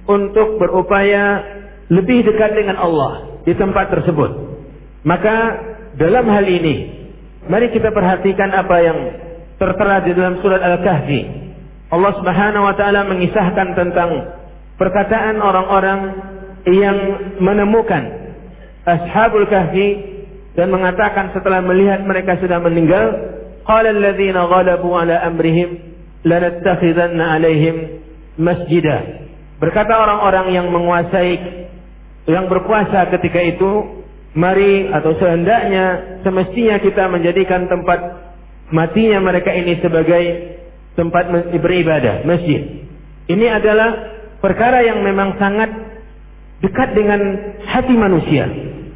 untuk 0.07 0.57
berupaya 0.61 1.43
lebih 1.93 2.25
dekat 2.25 2.57
dengan 2.57 2.81
Allah 2.81 3.43
di 3.45 3.53
tempat 3.53 3.93
tersebut. 3.93 4.31
Maka 5.05 5.37
dalam 6.01 6.25
hal 6.33 6.47
ini, 6.49 6.89
mari 7.53 7.69
kita 7.69 7.93
perhatikan 7.93 8.49
apa 8.55 8.77
yang 8.81 8.99
tertera 9.61 10.01
di 10.01 10.17
dalam 10.17 10.41
surat 10.41 10.65
Al-Kahfi. 10.65 11.21
Allah 11.93 12.13
Subhanahu 12.17 12.65
wa 12.65 12.75
taala 12.75 13.05
mengisahkan 13.05 13.77
tentang 13.77 14.11
perkataan 14.81 15.37
orang-orang 15.45 16.01
yang 16.65 16.97
menemukan 17.43 18.33
ashabul 18.89 19.47
kahfi 19.47 19.89
dan 20.57 20.71
mengatakan 20.71 21.31
setelah 21.37 21.61
melihat 21.61 22.03
mereka 22.03 22.39
sudah 22.39 22.59
meninggal 22.63 23.13
qala 23.67 23.93
alladziina 23.95 24.47
ghalabu 24.47 24.95
ala 24.95 25.23
amrihim 25.27 25.79
lanattakhidanna 26.27 27.39
alaihim 27.39 28.03
masjida 28.39 29.27
berkata 29.59 29.95
orang-orang 30.03 30.55
yang 30.55 30.67
menguasai 30.71 31.62
yang 32.27 32.47
berkuasa 32.47 33.11
ketika 33.19 33.41
itu 33.43 34.03
mari 34.33 34.89
atau 34.89 35.13
sehendaknya 35.19 36.19
semestinya 36.25 36.79
kita 36.81 37.05
menjadikan 37.11 37.69
tempat 37.69 38.01
matinya 38.73 39.21
mereka 39.21 39.53
ini 39.53 39.79
sebagai 39.83 40.23
tempat 40.97 41.29
beribadah 41.61 42.25
masjid. 42.25 42.89
Ini 43.29 43.47
adalah 43.61 43.91
perkara 44.41 44.85
yang 44.85 45.05
memang 45.05 45.37
sangat 45.41 45.71
dekat 46.65 46.95
dengan 46.95 47.21
hati 47.69 47.95
manusia, 47.97 48.45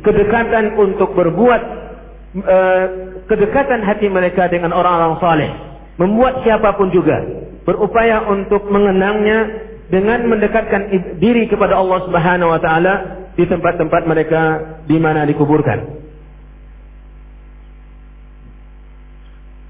kedekatan 0.02 0.76
untuk 0.78 1.12
berbuat 1.12 1.62
uh, 2.42 2.86
kedekatan 3.26 3.80
hati 3.82 4.06
mereka 4.06 4.46
dengan 4.46 4.70
orang-orang 4.70 5.18
saleh, 5.18 5.50
membuat 6.00 6.42
siapa 6.46 6.74
pun 6.78 6.92
juga. 6.94 7.22
Berupaya 7.66 8.22
untuk 8.30 8.70
mengenangnya 8.70 9.38
dengan 9.86 10.26
mendekatkan 10.26 10.90
diri 11.22 11.46
kepada 11.46 11.78
Allah 11.78 11.98
Subhanahu 12.06 12.50
wa 12.50 12.60
taala 12.60 12.94
di 13.38 13.44
tempat-tempat 13.46 14.02
mereka 14.06 14.42
di 14.88 14.98
mana 14.98 15.22
dikuburkan. 15.28 15.96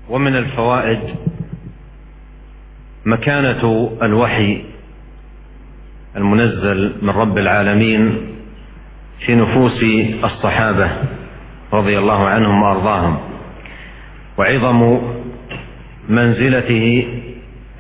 ومن 0.07 0.37
الفوائد 0.37 1.01
مكانة 3.07 3.91
الوحي 4.03 4.65
المنزل 6.17 6.93
من 7.03 7.11
رب 7.11 7.39
العالمين 7.39 8.03
في 9.27 9.35
نفوس 9.35 9.83
الصحابة 10.25 10.91
رضي 11.73 11.99
الله 11.99 12.21
عنهم 12.29 12.63
وأرضاهم 12.63 13.19
وعظم 14.39 15.01
منزلته 16.09 17.09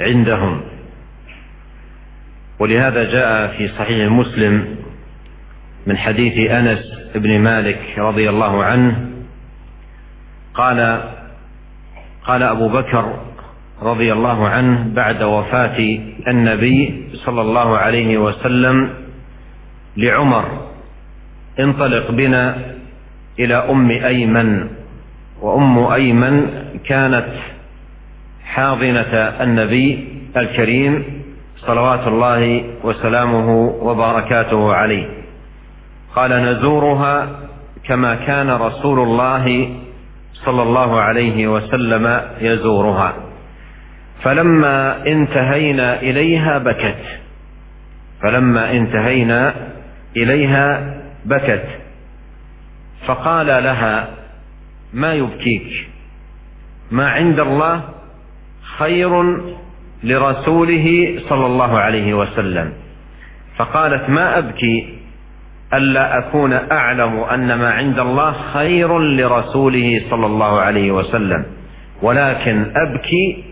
عندهم 0.00 0.60
ولهذا 2.58 3.04
جاء 3.12 3.56
في 3.56 3.68
صحيح 3.68 4.12
مسلم 4.12 4.76
من 5.86 5.96
حديث 5.96 6.50
أنس 6.50 6.78
بن 7.14 7.40
مالك 7.40 7.80
رضي 7.98 8.30
الله 8.30 8.64
عنه 8.64 9.06
قال 10.54 11.00
قال 12.24 12.42
أبو 12.42 12.68
بكر 12.68 13.20
رضي 13.82 14.12
الله 14.12 14.48
عنه 14.48 14.88
بعد 14.94 15.22
وفاة 15.22 15.98
النبي 16.28 17.08
صلى 17.14 17.40
الله 17.40 17.78
عليه 17.78 18.18
وسلم 18.18 18.90
لعمر 19.96 20.66
انطلق 21.60 22.10
بنا 22.10 22.58
إلى 23.38 23.54
أم 23.54 23.90
أيمن 23.90 24.68
وأم 25.40 25.78
أيمن 25.78 26.46
كانت 26.84 27.28
حاضنة 28.44 29.14
النبي 29.42 30.08
الكريم 30.36 31.15
صلوات 31.56 32.06
الله 32.06 32.64
وسلامه 32.84 33.50
وبركاته 33.66 34.74
عليه. 34.74 35.06
قال 36.14 36.30
نزورها 36.30 37.28
كما 37.84 38.14
كان 38.14 38.50
رسول 38.50 39.00
الله 39.00 39.76
صلى 40.32 40.62
الله 40.62 41.00
عليه 41.00 41.46
وسلم 41.48 42.20
يزورها. 42.40 43.14
فلما 44.22 45.06
انتهينا 45.06 46.00
إليها 46.00 46.58
بكت. 46.58 47.04
فلما 48.22 48.72
انتهينا 48.72 49.54
إليها 50.16 50.94
بكت. 51.24 51.66
فقال 53.06 53.46
لها 53.46 54.08
ما 54.92 55.14
يبكيك؟ 55.14 55.88
ما 56.90 57.10
عند 57.10 57.40
الله 57.40 57.82
خير 58.78 59.40
لرسوله 60.04 61.18
صلى 61.28 61.46
الله 61.46 61.78
عليه 61.78 62.14
وسلم. 62.14 62.72
فقالت 63.56 64.10
ما 64.10 64.38
أبكي 64.38 64.98
ألا 65.74 66.18
أكون 66.18 66.52
أعلم 66.52 67.20
أن 67.20 67.54
ما 67.54 67.70
عند 67.70 67.98
الله 67.98 68.32
خير 68.32 68.98
لرسوله 68.98 70.02
صلى 70.10 70.26
الله 70.26 70.60
عليه 70.60 70.90
وسلم. 70.90 71.46
ولكن 72.02 72.72
أبكي 72.76 73.44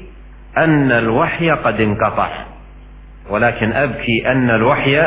أن 0.58 0.92
الوحي 0.92 1.50
قد 1.50 1.80
انقطع. 1.80 2.28
ولكن 3.30 3.72
أبكي 3.72 4.32
أن 4.32 4.50
الوحي 4.50 5.00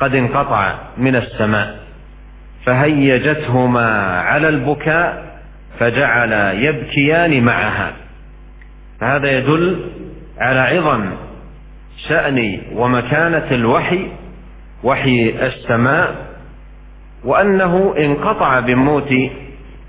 قد 0.00 0.14
انقطع 0.14 0.74
من 0.98 1.16
السماء. 1.16 1.78
فهيجتهما 2.66 4.18
على 4.20 4.48
البكاء 4.48 5.24
فجعل 5.78 6.32
يبكيان 6.58 7.44
معها. 7.44 7.92
فهذا 9.00 9.38
يدل 9.38 9.84
على 10.38 10.60
عظم 10.60 11.10
شأن 12.08 12.60
ومكانة 12.72 13.50
الوحي 13.50 14.08
وحي 14.84 15.30
السماء 15.30 16.34
وأنه 17.24 17.94
انقطع 17.98 18.60
بموت 18.60 19.14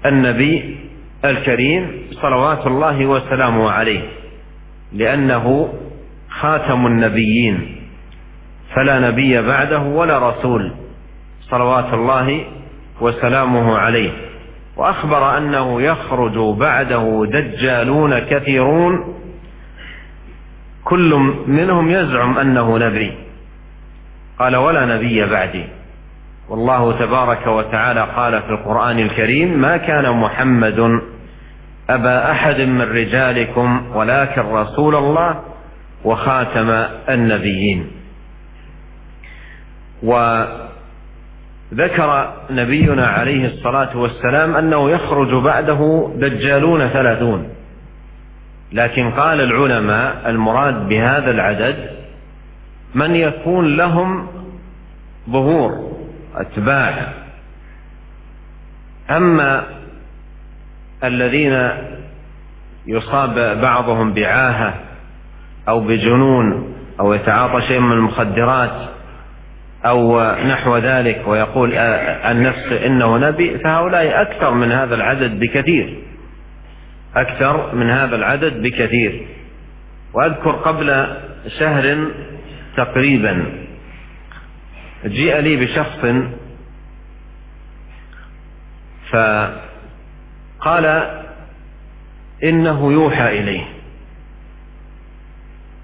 النبي 0.05 0.77
الكريم 1.25 2.07
صلوات 2.11 2.67
الله 2.67 3.05
وسلامه 3.05 3.71
عليه 3.71 4.01
لأنه 4.93 5.73
خاتم 6.29 6.87
النبيين 6.87 7.75
فلا 8.75 8.99
نبي 8.99 9.41
بعده 9.41 9.79
ولا 9.79 10.29
رسول 10.29 10.71
صلوات 11.41 11.93
الله 11.93 12.45
وسلامه 13.01 13.77
عليه. 13.77 14.11
وأخبر 14.77 15.37
أنه 15.37 15.81
يخرج 15.81 16.57
بعده 16.57 17.25
دجالون 17.25 18.19
كثيرون 18.19 19.14
كل 20.85 21.33
منهم 21.47 21.89
يزعم 21.89 22.37
أنه 22.37 22.77
نبي. 22.77 23.13
قال 24.39 24.55
ولا 24.55 24.85
نبي 24.85 25.25
بعدي. 25.25 25.65
والله 26.49 26.99
تبارك 26.99 27.47
وتعالى 27.47 28.07
قال 28.15 28.41
في 28.41 28.49
القرآن 28.49 28.99
الكريم 28.99 29.61
ما 29.61 29.77
كان 29.77 30.11
محمد 30.11 31.01
أبا 31.89 32.31
أحد 32.31 32.61
من 32.61 32.81
رجالكم 32.81 33.85
ولكن 33.95 34.41
رسول 34.41 34.95
الله 34.95 35.41
وخاتم 36.03 36.69
النبيين. 37.09 37.91
وذكر 40.03 40.73
نبينا 42.51 43.07
عليه 43.07 43.45
الصلاة 43.47 43.97
والسلام 43.97 44.55
أنه 44.55 44.89
يخرج 44.89 45.33
بعده 45.43 46.11
دجالون 46.15 46.87
ثلاثون. 46.87 47.54
لكن 48.75 49.11
قال 49.11 49.41
العلماء 49.41 50.29
المراد 50.29 50.87
بهذا 50.87 51.31
العدد 51.31 51.89
من 52.95 53.15
يكون 53.15 53.77
لهم 53.77 54.27
ظهور 55.29 55.97
أتباع. 56.35 57.13
أما 59.09 59.63
الذين 61.03 61.69
يصاب 62.87 63.61
بعضهم 63.61 64.13
بعاهة 64.13 64.73
أو 65.67 65.79
بجنون 65.79 66.75
أو 66.99 67.13
يتعاطى 67.13 67.67
شيء 67.67 67.79
من 67.79 67.91
المخدرات 67.91 68.89
أو 69.85 70.21
نحو 70.33 70.77
ذلك 70.77 71.23
ويقول 71.27 71.77
عن 72.23 72.41
نفسه 72.41 72.85
إنه 72.85 73.17
نبي 73.17 73.57
فهؤلاء 73.57 74.21
أكثر 74.21 74.53
من 74.53 74.71
هذا 74.71 74.95
العدد 74.95 75.39
بكثير. 75.39 76.04
أكثر 77.15 77.75
من 77.75 77.89
هذا 77.89 78.15
العدد 78.15 78.61
بكثير. 78.61 79.27
وأذكر 80.13 80.51
قبل 80.51 81.17
شهر 81.59 82.07
تقريبا 82.77 83.65
جيء 85.05 85.37
لي 85.39 85.55
بشخص 85.55 86.05
فقال 89.11 90.85
إنه 92.43 92.93
يوحى 92.93 93.39
إليه. 93.39 93.63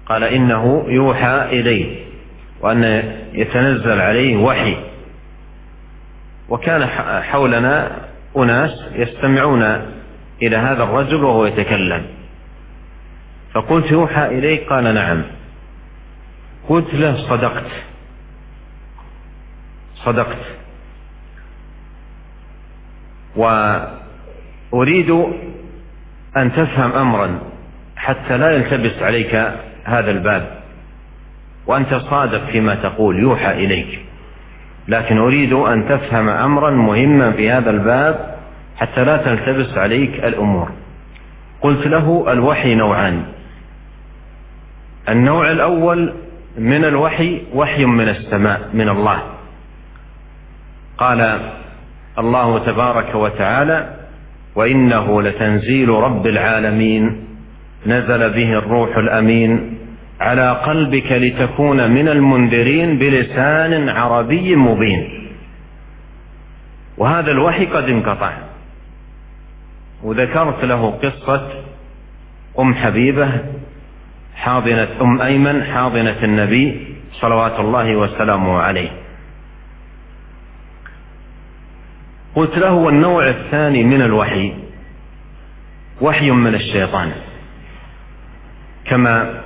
قال 0.06 0.24
إنه 0.24 0.84
يوحى 0.88 1.44
إليه 1.60 2.04
وأن 2.60 2.84
يتنزل 3.32 4.00
عليه 4.00 4.36
وحي. 4.36 4.76
وكان 6.48 6.86
حولنا 7.22 7.96
أناس 8.36 8.84
يستمعون 8.92 9.92
إلى 10.42 10.56
هذا 10.56 10.82
الرجل 10.82 11.24
وهو 11.24 11.46
يتكلم. 11.46 12.06
فقلت 13.54 13.90
يوحى 13.90 14.26
إليك؟ 14.26 14.68
قال 14.68 14.94
نعم. 14.94 15.22
قلت 16.68 16.94
له 16.94 17.28
صدقت. 17.28 17.66
صدقت. 19.94 20.38
وأريد 23.36 25.10
أن 26.36 26.52
تفهم 26.52 26.92
أمرا 26.92 27.38
حتى 27.96 28.38
لا 28.38 28.50
يلتبس 28.50 29.02
عليك 29.02 29.34
هذا 29.84 30.10
الباب. 30.10 30.62
وأنت 31.66 31.94
صادق 31.94 32.44
فيما 32.44 32.74
تقول 32.74 33.18
يوحى 33.18 33.52
إليك. 33.52 34.04
لكن 34.88 35.18
أريد 35.18 35.52
أن 35.52 35.88
تفهم 35.88 36.28
أمرا 36.28 36.70
مهما 36.70 37.32
في 37.32 37.50
هذا 37.50 37.70
الباب 37.70 38.31
حتى 38.82 39.04
لا 39.04 39.16
تلتبس 39.16 39.78
عليك 39.78 40.24
الأمور. 40.24 40.72
قلت 41.60 41.86
له 41.86 42.32
الوحي 42.32 42.74
نوعان. 42.74 43.22
النوع 45.08 45.50
الأول 45.50 46.12
من 46.58 46.84
الوحي 46.84 47.42
وحي 47.54 47.84
من 47.84 48.08
السماء 48.08 48.68
من 48.74 48.88
الله. 48.88 49.22
قال 50.98 51.40
الله 52.18 52.58
تبارك 52.58 53.14
وتعالى 53.14 53.96
وإنه 54.54 55.22
لتنزيل 55.22 55.88
رب 55.88 56.26
العالمين. 56.26 57.24
نزل 57.86 58.30
به 58.30 58.52
الروح 58.58 58.96
الأمين 58.96 59.78
على 60.20 60.50
قلبك 60.50 61.12
لتكون 61.12 61.90
من 61.90 62.08
المنذرين 62.08 62.98
بلسان 62.98 63.88
عربي 63.88 64.56
مبين. 64.56 65.28
وهذا 66.98 67.30
الوحي 67.30 67.66
قد 67.66 67.88
انقطع. 67.88 68.51
وذكرت 70.02 70.64
له 70.64 70.90
قصة 70.90 71.48
أم 72.58 72.74
حبيبة 72.74 73.30
حاضنة 74.34 74.88
أم 75.00 75.22
أيمن 75.22 75.64
حاضنة 75.64 76.24
النبي 76.24 76.96
صلوات 77.12 77.60
الله 77.60 77.96
وسلامه 77.96 78.58
عليه. 78.58 78.90
قلت 82.34 82.58
له 82.58 82.72
والنوع 82.72 83.28
الثاني 83.28 83.84
من 83.84 84.02
الوحي 84.02 84.52
وحي 86.00 86.30
من 86.30 86.54
الشيطان. 86.54 87.12
كما 88.84 89.40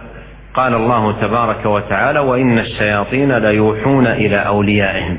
قال 0.54 0.74
الله 0.74 1.20
تبارك 1.20 1.66
وتعالى 1.66 2.18
وإن 2.18 2.58
الشياطين 2.58 3.32
ليوحون 3.32 4.06
إلى 4.06 4.36
أوليائهم. 4.36 5.18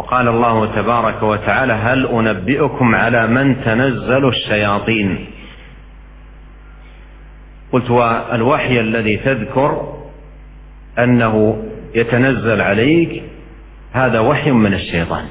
وقال 0.00 0.28
الله 0.28 0.66
تبارك 0.66 1.22
وتعالى 1.22 1.72
هل 1.72 2.06
أنبئكم 2.06 2.94
على 2.94 3.26
من 3.26 3.64
تنزل 3.64 4.28
الشياطين؟ 4.28 5.26
قلت 7.72 7.90
والوحي 7.90 8.80
الذي 8.80 9.16
تذكر 9.16 9.94
أنه 10.98 11.64
يتنزل 11.94 12.60
عليك 12.60 13.22
هذا 13.92 14.20
وحي 14.20 14.50
من 14.50 14.74
الشيطان. 14.74 15.24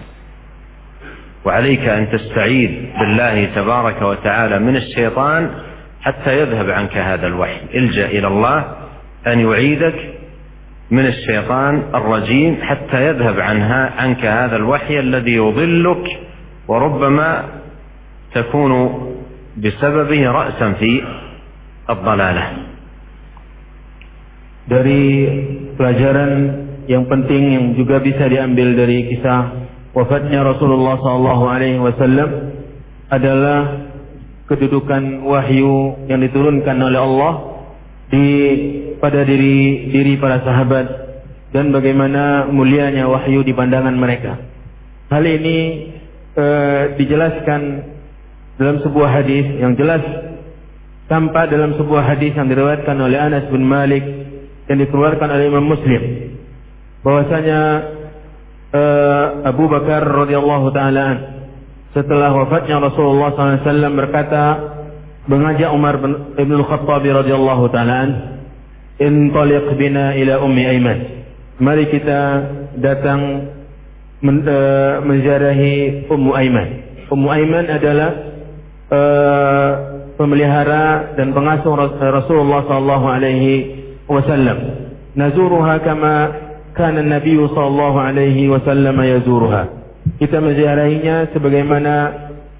وعليك 1.46 1.88
أن 1.88 2.12
تستعيذ 2.12 2.70
بالله 3.00 3.46
تبارك 3.46 4.02
وتعالى 4.02 4.60
من 4.60 4.76
الشيطان 4.76 5.52
حتى 6.02 6.40
يذهب 6.40 6.70
عنك 6.70 6.98
هذا 6.98 7.28
الوحي. 7.28 7.60
الجأ 7.76 8.06
إلى 8.06 8.28
الله 8.28 8.76
أن 9.28 9.40
يعيدك 9.40 10.19
من 10.92 11.06
الشيطان 11.06 11.84
الرجيم 11.96 12.58
حتى 12.62 13.08
يذهب 13.08 13.40
عنها 13.40 13.94
عنك 13.98 14.26
هذا 14.26 14.56
الوحي 14.56 15.00
الذي 15.00 15.36
يضلك 15.36 16.06
وربما 16.68 17.44
تكون 18.36 18.74
بسببه 19.58 20.32
راسا 20.32 20.74
في 20.74 21.02
الضلاله 21.90 22.48
dari 24.70 25.06
pelajaran 25.74 26.32
yang 26.86 27.10
penting 27.10 27.44
yang 27.58 27.66
juga 27.74 27.98
bisa 28.02 28.30
diambil 28.30 28.78
dari 28.78 29.10
kisah 29.10 29.66
wafatnya 29.98 30.46
Rasulullah 30.46 31.02
SAW 31.02 32.30
adalah 33.10 33.60
kedudukan 34.46 35.26
wahyu 35.26 36.06
yang 36.06 36.22
diturunkan 36.22 36.78
oleh 36.82 37.02
Allah 37.02 37.34
di 38.14 38.26
pada 39.00 39.24
diri 39.24 39.90
diri 39.90 40.20
para 40.20 40.44
sahabat 40.44 40.88
dan 41.56 41.74
bagaimana 41.74 42.48
mulianya 42.52 43.10
wahyu 43.10 43.42
di 43.42 43.56
pandangan 43.56 43.96
mereka. 43.98 44.38
Hal 45.10 45.26
ini 45.26 45.90
uh, 46.38 46.94
dijelaskan 47.00 47.62
dalam 48.62 48.78
sebuah 48.86 49.10
hadis 49.10 49.46
yang 49.58 49.74
jelas 49.74 50.04
tampak 51.10 51.50
dalam 51.50 51.74
sebuah 51.80 52.06
hadis 52.06 52.38
yang 52.38 52.46
diriwayatkan 52.46 52.94
oleh 53.00 53.18
Anas 53.18 53.50
bin 53.50 53.66
Malik 53.66 54.06
yang 54.70 54.78
dikeluarkan 54.78 55.26
oleh 55.26 55.50
Imam 55.50 55.66
Muslim 55.66 56.02
bahwasanya 57.02 57.60
uh, 58.70 59.26
Abu 59.50 59.66
Bakar 59.66 60.06
radhiyallahu 60.06 60.70
taala 60.70 61.08
setelah 61.98 62.30
wafatnya 62.38 62.78
Rasulullah 62.78 63.34
SAW 63.34 63.98
berkata 63.98 64.44
mengajak 65.26 65.74
Umar 65.74 65.98
bin 66.38 66.62
Khattab 66.62 67.02
radhiyallahu 67.02 67.66
taala 67.74 68.00
intaliq 69.00 69.66
bina 69.80 70.16
ila 70.20 70.44
ummi 70.44 70.64
Aiman 70.68 71.00
mari 71.60 71.88
kita 71.88 72.20
datang 72.80 73.52
men, 74.22 74.44
uh, 74.44 75.04
Ummu 76.10 76.32
Aiman 76.36 76.68
Ummu 77.10 77.28
Aiman 77.32 77.66
adalah 77.68 78.10
uh, 78.92 79.72
pemelihara 80.20 81.16
dan 81.16 81.32
pengasuh 81.32 81.72
Rasulullah 81.96 82.68
sallallahu 82.68 83.08
alaihi 83.08 83.54
wasallam. 84.12 84.58
Nazuruha 85.16 85.80
kama 85.80 86.14
kana 86.76 87.00
Nabi 87.00 87.40
sallallahu 87.40 87.98
alaihi 87.98 88.52
wasallam 88.52 89.00
yazuruha. 89.00 89.80
Kita 90.20 90.44
menziarahinya 90.44 91.32
sebagaimana 91.32 91.94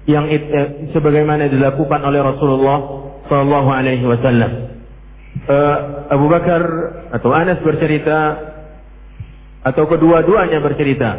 yang 0.08 0.24
eh, 0.32 0.88
sebagaimana 0.96 1.52
dilakukan 1.52 2.00
oleh 2.00 2.20
Rasulullah 2.24 2.78
sallallahu 3.28 3.68
alaihi 3.68 4.08
wasallam. 4.08 4.69
Uh, 5.30 5.76
Abu 6.10 6.26
Bakar 6.26 6.62
atau 7.14 7.30
Anas 7.30 7.62
bercerita 7.62 8.38
atau 9.62 9.84
kedua-duanya 9.86 10.58
bercerita, 10.58 11.16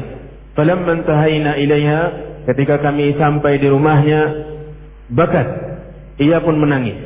"Falamma 0.55 0.99
intahaina 0.99 1.55
ilaiha" 1.57 2.01
ketika 2.47 2.81
kami 2.81 3.15
sampai 3.15 3.61
di 3.61 3.67
rumahnya, 3.71 4.21
bakat 5.13 5.47
ia 6.21 6.37
pun 6.41 6.57
menangis. 6.57 6.97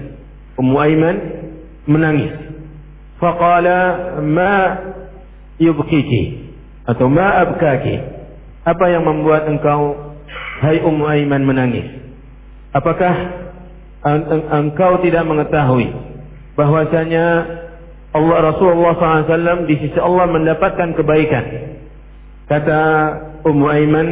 Ummu 0.55 0.77
Aiman 0.79 1.17
menangis. 1.87 2.33
Faqala 3.19 4.19
ma 4.23 4.53
yubkiki 5.59 6.51
atau 6.87 7.07
ma 7.11 7.43
abkaki. 7.43 7.95
Apa 8.65 8.85
yang 8.89 9.05
membuat 9.05 9.45
engkau 9.45 9.93
hai 10.65 10.81
Ummu 10.81 11.05
Aiman 11.05 11.43
menangis? 11.45 11.85
Apakah 12.73 13.13
engkau 14.51 14.99
tidak 15.05 15.23
mengetahui 15.23 16.14
bahwasanya 16.55 17.25
Allah 18.15 18.37
Rasulullah 18.51 18.95
SAW 18.95 19.67
di 19.67 19.75
sisi 19.75 19.99
Allah 19.99 20.25
mendapatkan 20.31 20.95
kebaikan. 20.95 21.45
Kata 22.47 22.81
Ummu 23.43 23.65
Aiman, 23.67 24.07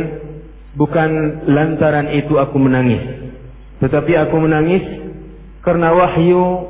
bukan 0.76 1.44
lantaran 1.48 2.12
itu 2.12 2.36
aku 2.36 2.60
menangis. 2.60 3.00
Tetapi 3.80 4.12
aku 4.28 4.36
menangis 4.44 4.84
karena 5.64 5.96
wahyu 5.96 6.68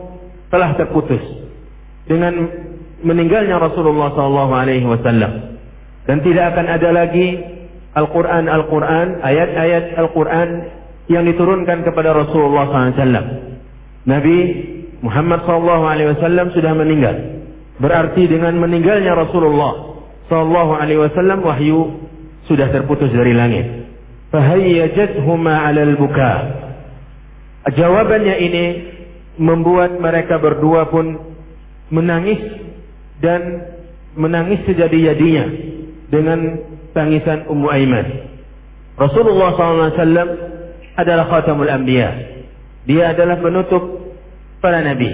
telah 0.54 0.78
terputus 0.78 1.22
dengan 2.06 2.34
meninggalnya 3.02 3.58
Rasulullah 3.58 4.14
wasallam 4.14 5.58
dan 6.06 6.18
tidak 6.22 6.54
akan 6.54 6.68
ada 6.70 6.90
lagi 6.94 7.42
Al-Qur'an 7.94 8.46
Al-Qur'an 8.50 9.22
ayat-ayat 9.22 9.98
Al-Qur'an 9.98 10.50
yang 11.12 11.28
diturunkan 11.28 11.84
kepada 11.84 12.16
Rasulullah 12.16 12.70
SAW. 12.70 13.28
Nabi 14.04 14.38
Muhammad 15.04 15.44
sallallahu 15.44 15.84
alaihi 15.84 16.10
wasallam 16.16 16.48
sudah 16.56 16.72
meninggal. 16.72 17.44
Berarti 17.76 18.24
dengan 18.32 18.56
meninggalnya 18.56 19.12
Rasulullah 19.20 20.00
sallallahu 20.32 20.80
alaihi 20.80 21.04
wasallam 21.04 21.44
wahyu 21.44 22.08
sudah 22.48 22.72
terputus 22.72 23.12
dari 23.12 23.36
langit. 23.36 23.92
Fahayyajathuma 24.32 25.68
'alal 25.68 26.00
buka. 26.00 26.34
Jawabannya 27.68 28.36
ini 28.40 28.66
membuat 29.40 30.00
mereka 30.00 30.40
berdua 30.40 30.88
pun 30.88 31.20
menangis 31.92 32.40
dan 33.20 33.72
menangis 34.16 34.64
sejadi-jadinya 34.68 35.46
dengan 36.08 36.40
tangisan 36.96 37.50
Ummu 37.50 37.68
Aiman. 37.68 38.08
Rasulullah 38.94 39.58
SAW 39.58 40.30
adalah 40.94 41.26
khatamul 41.28 41.72
anbiya. 41.72 42.14
Dia 42.86 43.16
adalah 43.16 43.42
penutup 43.42 44.03
para 44.64 44.80
nabi. 44.80 45.12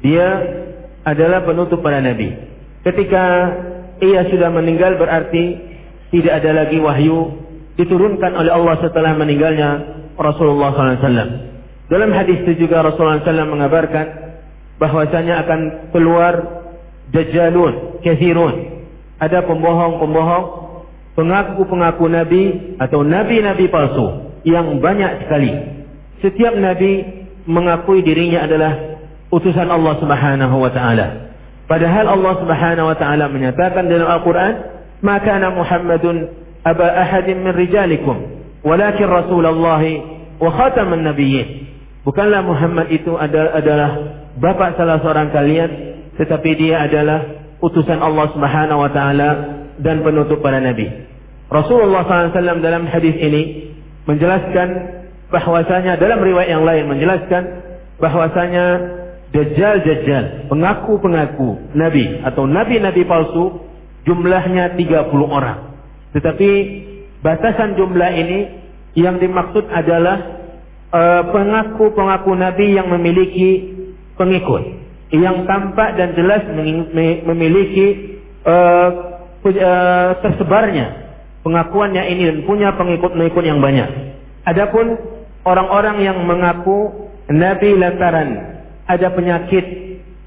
Dia 0.00 0.28
adalah 1.04 1.44
penutup 1.44 1.84
para 1.84 2.00
nabi. 2.00 2.32
Ketika 2.80 3.22
ia 4.00 4.24
sudah 4.32 4.48
meninggal 4.48 4.96
berarti 4.96 5.60
tidak 6.08 6.40
ada 6.40 6.64
lagi 6.64 6.80
wahyu 6.80 7.36
diturunkan 7.76 8.32
oleh 8.32 8.52
Allah 8.52 8.80
setelah 8.80 9.12
meninggalnya 9.12 9.68
Rasulullah 10.16 10.72
SAW. 10.72 11.52
Dalam 11.92 12.10
hadis 12.16 12.40
itu 12.48 12.64
juga 12.66 12.80
Rasulullah 12.80 13.20
SAW 13.20 13.52
mengabarkan 13.52 14.06
bahwasanya 14.80 15.44
akan 15.46 15.60
keluar 15.92 16.32
dajjalun, 17.12 18.00
kathirun. 18.00 18.82
Ada 19.22 19.46
pembohong-pembohong, 19.46 20.46
pengaku-pengaku 21.14 22.04
nabi 22.10 22.42
atau 22.82 23.06
nabi-nabi 23.06 23.70
palsu 23.70 24.34
yang 24.42 24.82
banyak 24.82 25.22
sekali. 25.22 25.52
Setiap 26.26 26.58
nabi 26.58 27.21
mengakui 27.48 28.04
dirinya 28.06 28.46
adalah 28.46 29.02
utusan 29.32 29.66
Allah 29.66 29.94
Subhanahu 29.98 30.56
wa 30.60 30.70
taala. 30.70 31.32
Padahal 31.66 32.06
Allah 32.12 32.34
Subhanahu 32.42 32.86
wa 32.92 32.96
taala 32.96 33.32
menyatakan 33.32 33.88
dalam 33.88 34.08
Al-Qur'an, 34.08 34.54
"Maka 35.00 35.34
kana 35.34 35.54
Muhammadun 35.56 36.16
aba 36.62 36.86
ahadin 37.00 37.42
min 37.42 37.52
rijalikum, 37.56 38.16
walakin 38.62 39.08
Rasulullah 39.08 39.82
wa 40.38 40.50
khataman 40.52 41.02
nabiyyin." 41.06 41.70
Bukanlah 42.02 42.42
Muhammad 42.42 42.90
itu 42.90 43.14
adalah 43.14 44.20
bapak 44.36 44.74
salah 44.74 44.98
seorang 45.00 45.30
kalian, 45.30 45.70
tetapi 46.18 46.50
dia 46.58 46.82
adalah 46.82 47.24
utusan 47.62 48.02
Allah 48.02 48.26
Subhanahu 48.34 48.82
wa 48.82 48.90
taala 48.90 49.28
dan 49.78 50.02
penutup 50.02 50.42
para 50.42 50.58
nabi. 50.58 50.90
Rasulullah 51.52 52.04
SAW 52.04 52.64
dalam 52.64 52.88
hadis 52.88 53.16
ini 53.16 53.72
menjelaskan 54.08 54.68
bahwasanya 55.32 55.96
dalam 55.96 56.20
riwayat 56.20 56.52
yang 56.52 56.64
lain 56.68 56.92
menjelaskan 56.92 57.42
bahwasanya 57.96 58.64
dajjal-dajjal, 59.32 60.52
pengaku-pengaku 60.52 61.72
nabi 61.72 62.20
atau 62.20 62.44
nabi-nabi 62.44 63.02
palsu 63.08 63.64
jumlahnya 64.04 64.76
30 64.76 65.08
orang. 65.24 65.72
Tetapi 66.12 66.50
batasan 67.24 67.80
jumlah 67.80 68.10
ini 68.12 68.38
yang 68.92 69.16
dimaksud 69.16 69.72
adalah 69.72 70.42
Eh, 70.92 71.22
pengaku-pengaku 71.32 72.36
Nabi 72.36 72.76
yang 72.76 72.92
memiliki 72.92 73.64
pengikut 74.20 74.84
yang 75.08 75.48
tampak 75.48 75.96
dan 75.96 76.12
jelas 76.12 76.44
memiliki 77.24 78.20
uh, 78.44 78.88
tersebarnya 80.20 81.16
pengakuannya 81.44 82.12
ini 82.12 82.22
dan 82.28 82.38
punya 82.44 82.76
pengikut-pengikut 82.76 83.44
yang 83.44 83.60
banyak. 83.60 83.88
Adapun 84.44 85.00
orang-orang 85.46 86.02
yang 86.02 86.18
mengaku 86.24 87.10
Nabi 87.30 87.78
lantaran 87.78 88.28
ada 88.86 89.08
penyakit 89.14 89.64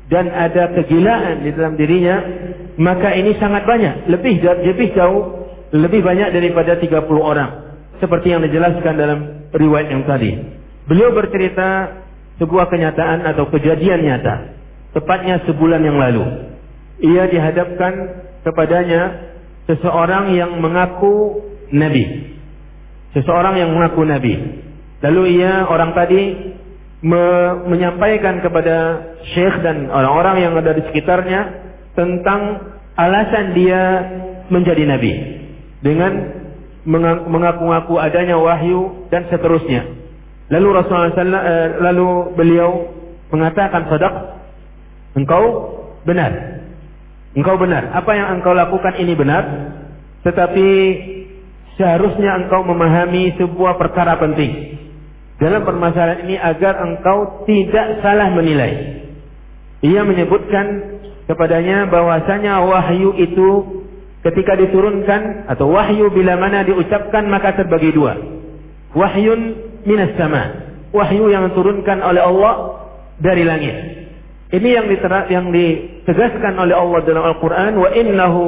dan 0.07 0.29
ada 0.29 0.73
kegilaan 0.77 1.43
di 1.43 1.49
dalam 1.53 1.73
dirinya, 1.75 2.15
maka 2.77 3.13
ini 3.17 3.33
sangat 3.41 3.65
banyak, 3.65 4.05
lebih 4.09 4.41
lebih 4.41 4.93
jauh, 4.93 5.49
lebih 5.73 6.05
banyak 6.05 6.29
daripada 6.29 6.77
30 6.77 7.09
orang. 7.17 7.51
Seperti 7.97 8.35
yang 8.35 8.43
dijelaskan 8.43 8.93
dalam 8.99 9.19
riwayat 9.55 9.87
yang 9.87 10.03
tadi. 10.03 10.35
Beliau 10.85 11.15
bercerita 11.15 12.03
sebuah 12.37 12.67
kenyataan 12.67 13.23
atau 13.23 13.47
kejadian 13.49 14.03
nyata. 14.03 14.55
Tepatnya 14.93 15.43
sebulan 15.47 15.81
yang 15.81 15.97
lalu. 15.97 16.23
Ia 17.03 17.27
dihadapkan 17.27 17.93
kepadanya 18.43 19.31
seseorang 19.67 20.35
yang 20.35 20.59
mengaku 20.59 21.43
Nabi. 21.71 22.35
Seseorang 23.15 23.55
yang 23.59 23.71
mengaku 23.71 24.03
Nabi. 24.03 24.33
Lalu 25.05 25.37
ia 25.37 25.69
orang 25.69 25.93
tadi 25.93 26.21
me 27.05 27.25
menyampaikan 27.69 28.41
kepada 28.41 29.05
syekh 29.37 29.61
dan 29.61 29.93
orang-orang 29.93 30.41
yang 30.41 30.53
ada 30.57 30.73
di 30.73 30.81
sekitarnya 30.89 31.41
tentang 31.93 32.73
alasan 32.97 33.53
dia 33.53 33.81
menjadi 34.49 34.83
Nabi. 34.89 35.13
Dengan 35.85 36.11
mengaku-ngaku 37.29 38.01
adanya 38.01 38.41
wahyu 38.41 39.09
dan 39.13 39.29
seterusnya. 39.29 39.85
Lalu 40.49 40.67
Rasulullah 40.77 41.13
SAW, 41.13 41.33
eh, 41.33 41.67
lalu 41.81 42.09
beliau 42.37 42.69
mengatakan 43.33 43.89
sadaq, 43.89 44.13
engkau 45.17 45.43
benar. 46.05 46.61
Engkau 47.33 47.57
benar. 47.57 47.93
Apa 47.93 48.13
yang 48.13 48.37
engkau 48.39 48.53
lakukan 48.53 48.97
ini 49.01 49.13
benar. 49.17 49.43
Tetapi 50.21 50.67
seharusnya 51.77 52.37
engkau 52.45 52.61
memahami 52.65 53.33
sebuah 53.37 53.77
perkara 53.81 54.17
penting. 54.21 54.74
Dalam 55.35 55.67
permasalahan 55.67 56.31
ini 56.31 56.39
agar 56.39 56.79
engkau 56.79 57.43
tidak 57.43 57.99
salah 57.99 58.31
menilai. 58.31 59.03
Ia 59.83 60.01
menyebutkan 60.07 60.65
kepadanya 61.27 61.91
bahwasanya 61.91 62.63
wahyu 62.63 63.11
itu 63.19 63.49
ketika 64.23 64.55
diturunkan 64.55 65.51
atau 65.51 65.69
wahyu 65.75 66.07
bila 66.09 66.39
mana 66.39 66.63
diucapkan 66.63 67.27
maka 67.27 67.53
terbagi 67.53 67.91
dua. 67.91 68.15
wahyun 68.95 69.59
minas 69.83 70.15
sama. 70.15 70.71
Wahyu 70.95 71.27
yang 71.27 71.51
diturunkan 71.51 71.99
oleh 71.99 72.23
Allah 72.23 72.53
dari 73.19 73.43
langit. 73.43 73.75
Ini 74.55 74.69
yang 74.71 74.87
yang 75.27 75.45
ditegaskan 75.51 76.55
oleh 76.55 76.71
Allah 76.71 77.03
dalam 77.03 77.27
Al-Qur'an 77.27 77.75
wa 77.75 77.91
innahu 77.91 78.43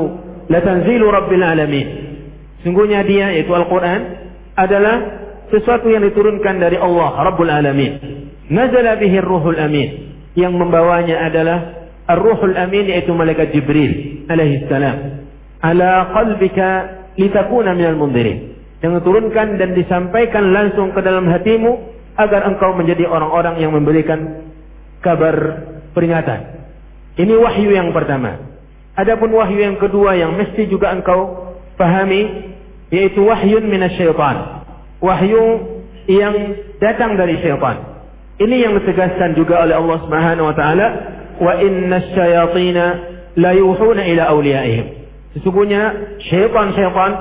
latanzilu 0.47 1.11
rabbil 1.11 1.43
alamin. 1.43 1.87
Sungguhnya 2.63 3.03
dia 3.03 3.35
yaitu 3.35 3.51
Al-Qur'an 3.51 4.31
adalah 4.55 5.26
sesuatu 5.51 5.87
yang 5.87 6.03
diturunkan 6.03 6.59
dari 6.59 6.75
Allah 6.75 7.31
Rabbul 7.31 7.51
Alamin. 7.51 7.91
Nazala 8.47 8.95
bihi 8.99 9.19
Ruhul 9.19 9.59
Amin. 9.59 9.89
Yang 10.37 10.53
membawanya 10.53 11.27
adalah 11.27 11.57
Ar-Ruhul 12.07 12.55
Amin 12.55 12.87
yaitu 12.87 13.11
malaikat 13.11 13.51
Jibril 13.51 14.23
alaihi 14.31 14.63
salam. 14.71 15.27
Ala 15.59 16.13
qalbika 16.13 16.69
litakuna 17.19 17.73
minal 17.75 17.99
mundirin. 17.99 18.55
Yang 18.79 19.01
diturunkan 19.01 19.57
dan 19.57 19.73
disampaikan 19.73 20.53
langsung 20.53 20.93
ke 20.93 21.01
dalam 21.01 21.25
hatimu 21.27 21.71
agar 22.17 22.45
engkau 22.49 22.77
menjadi 22.77 23.09
orang-orang 23.09 23.59
yang 23.59 23.73
memberikan 23.73 24.47
kabar 25.01 25.35
peringatan. 25.97 26.69
Ini 27.17 27.33
wahyu 27.33 27.73
yang 27.73 27.89
pertama. 27.89 28.37
Adapun 28.97 29.33
wahyu 29.33 29.61
yang 29.61 29.77
kedua 29.77 30.17
yang 30.17 30.37
mesti 30.37 30.69
juga 30.69 30.93
engkau 30.93 31.53
pahami 31.77 32.53
yaitu 32.89 33.21
wahyun 33.21 33.65
minasyaitan. 33.69 34.56
Wahyu 34.97 35.45
yang 36.07 36.35
datang 36.81 37.19
dari 37.19 37.37
syaitan. 37.43 37.99
Ini 38.37 38.55
yang 38.69 38.73
ditegaskan 38.81 39.33
juga 39.33 39.65
oleh 39.65 39.75
Allah 39.77 39.97
Subhanahu 40.05 40.45
wa 40.49 40.55
taala, 40.55 40.87
wa 41.41 41.53
inna 41.57 42.01
syayatina 42.13 42.85
la 43.37 43.51
yuhuna 43.53 44.01
ila 44.05 44.23
awliyaihim. 44.33 44.85
Sesungguhnya 45.37 46.15
syaitan-syaitan 46.29 47.11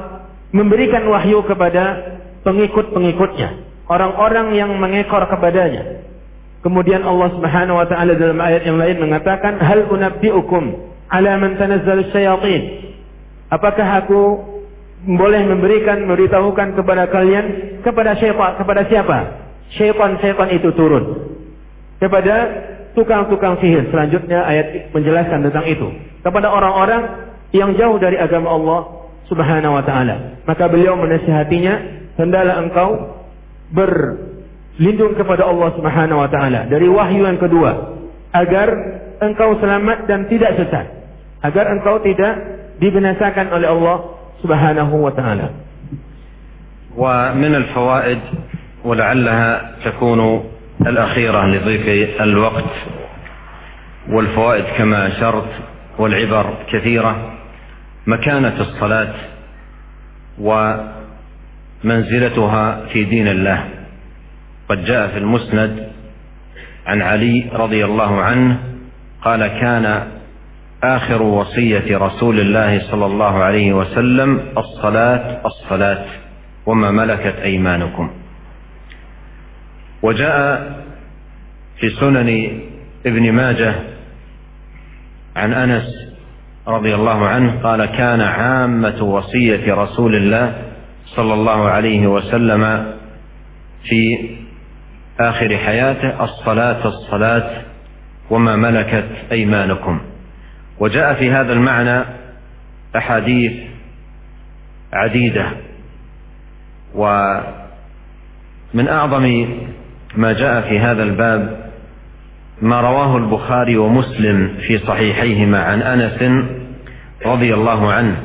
memberikan 0.53 1.05
wahyu 1.09 1.45
kepada 1.45 2.17
pengikut-pengikutnya 2.45 3.49
orang-orang 3.91 4.55
yang 4.55 4.71
mengekor 4.77 5.27
kepadanya. 5.27 6.05
Kemudian 6.63 7.07
Allah 7.07 7.29
Subhanahu 7.37 7.79
wa 7.79 7.87
taala 7.87 8.19
dalam 8.19 8.39
ayat 8.43 8.67
yang 8.67 8.79
lain 8.81 8.99
mengatakan, 8.99 9.61
"Hal 9.63 9.87
unabbiukum 9.87 10.65
ala 11.13 11.33
man 11.39 11.55
tanazzalu 11.61 12.11
syayatin?" 12.11 12.63
Apakah 13.47 14.03
aku 14.03 14.21
boleh 15.05 15.43
memberikan 15.45 16.09
memberitahukan 16.09 16.79
kepada 16.79 17.11
kalian 17.13 17.79
kepada 17.85 18.17
siapa? 18.17 18.57
Kepada 18.57 18.83
siapa? 18.89 19.19
Syaitan-syaitan 19.77 20.49
itu 20.57 20.73
turun. 20.73 21.37
Kepada 22.01 22.35
tukang-tukang 22.97 23.61
sihir. 23.61 23.93
Selanjutnya 23.93 24.47
ayat 24.47 24.91
menjelaskan 24.97 25.45
tentang 25.45 25.67
itu. 25.69 25.89
Kepada 26.25 26.49
orang-orang 26.49 27.03
yang 27.53 27.77
jauh 27.77 28.01
dari 28.01 28.17
agama 28.17 28.57
Allah 28.57 28.81
Subhanahu 29.29 29.77
wa 29.77 29.85
taala. 29.85 30.41
Maka 30.49 30.71
beliau 30.71 30.95
menasihatinya, 30.99 31.75
hendaklah 32.17 32.57
engkau 32.63 32.89
berlindung 33.71 35.19
kepada 35.19 35.47
Allah 35.47 35.71
Subhanahu 35.75 36.23
wa 36.23 36.31
taala 36.31 36.71
dari 36.71 36.87
wahyu 36.87 37.27
yang 37.27 37.39
kedua 37.39 37.99
agar 38.31 38.69
engkau 39.19 39.59
selamat 39.59 40.07
dan 40.07 40.31
tidak 40.31 40.55
sesat 40.61 40.87
agar 41.43 41.65
engkau 41.73 41.99
tidak 42.05 42.33
dibinasakan 42.79 43.51
oleh 43.51 43.69
Allah 43.71 43.97
Wa 44.49 45.11
taala 45.13 45.51
ومن 46.97 47.55
الفوائد 47.55 48.19
ولعلها 48.85 49.73
تكون 49.85 50.45
الأخيرة 50.87 51.47
لضيف 51.47 52.21
الوقت 52.21 52.73
والفوائد 54.09 54.65
كما 54.79 55.07
أشرت 55.07 55.49
والعبر 55.99 56.55
كثيرة 56.73 57.33
مكانة 58.07 58.61
الصلاة 58.61 59.15
و 60.41 60.75
منزلتها 61.85 62.87
في 62.93 63.05
دين 63.05 63.29
الله. 63.29 63.65
قد 64.69 64.85
جاء 64.85 65.09
في 65.09 65.19
المسند 65.19 65.89
عن 66.87 67.03
علي 67.03 67.51
رضي 67.53 67.85
الله 67.85 68.21
عنه 68.21 68.59
قال 69.23 69.47
كان 69.47 70.16
آخر 70.87 71.23
وصية 71.23 71.99
رسول 71.99 72.41
الله 72.41 72.91
صلى 72.91 73.07
الله 73.07 73.43
عليه 73.43 73.73
وسلم 73.73 74.41
الصلاة 74.59 75.47
الصلاة 75.47 76.05
وما 76.67 76.91
ملكت 76.91 77.35
أيمانكم. 77.43 78.11
وجاء 80.03 80.77
في 81.81 81.91
سنن 81.91 82.61
ابن 83.07 83.33
ماجه 83.33 83.75
عن 85.37 85.53
أنس 85.53 85.85
رضي 86.69 86.95
الله 86.95 87.27
عنه 87.27 87.63
قال 87.63 87.85
كان 87.85 88.21
عامة 88.21 89.03
وصية 89.03 89.75
رسول 89.75 90.15
الله 90.15 90.63
صلى 91.07 91.35
الله 91.35 91.69
عليه 91.69 92.07
وسلم 92.07 92.93
في 93.85 94.31
آخر 95.21 95.57
حياته 95.57 96.25
الصلاة 96.25 96.89
الصلاة 96.89 97.63
وما 98.31 98.57
ملكت 98.57 99.09
أيمانكم. 99.33 100.01
وجاء 100.81 101.15
في 101.15 101.31
هذا 101.31 101.53
المعنى 101.53 102.05
أحاديث 102.97 103.53
عديدة. 104.93 105.47
ومن 106.95 108.89
أعظم 108.89 109.47
ما 110.17 110.33
جاء 110.33 110.61
في 110.69 110.79
هذا 110.79 111.03
الباب 111.03 111.67
ما 112.63 112.81
رواه 112.81 113.17
البخاري 113.17 113.77
ومسلم 113.77 114.55
في 114.67 114.79
صحيحيهما 114.79 115.63
عن 115.63 115.83
أنس 115.83 116.47
رضي 117.27 117.55
الله 117.55 117.93
عنه 117.93 118.17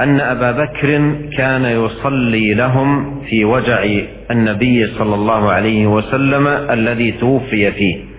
أن 0.00 0.20
أبا 0.20 0.52
بكر 0.52 1.16
كان 1.36 1.64
يصلي 1.64 2.54
لهم 2.54 3.20
في 3.20 3.44
وجع 3.44 3.84
النبي 4.30 4.86
صلى 4.86 5.14
الله 5.14 5.52
عليه 5.52 5.86
وسلم 5.86 6.46
الذي 6.46 7.12
توفي 7.12 7.72
فيه. 7.72 8.11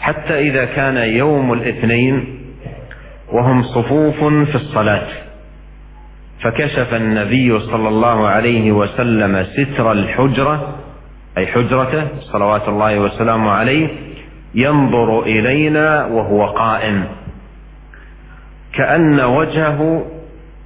حتى 0.00 0.38
إذا 0.38 0.64
كان 0.64 0.96
يوم 0.96 1.52
الاثنين 1.52 2.38
وهم 3.32 3.62
صفوف 3.62 4.24
في 4.24 4.54
الصلاة. 4.54 5.06
فكشف 6.42 6.94
النبي 6.94 7.60
صلى 7.60 7.88
الله 7.88 8.28
عليه 8.28 8.72
وسلم 8.72 9.44
ستر 9.44 9.92
الحجرة 9.92 10.78
أي 11.38 11.46
حجرته 11.46 12.08
صلوات 12.20 12.68
الله 12.68 13.00
وسلامه 13.00 13.50
عليه 13.50 13.88
ينظر 14.54 15.22
إلينا 15.22 16.06
وهو 16.06 16.46
قائم. 16.46 17.04
كأن 18.74 19.20
وجهه 19.20 20.06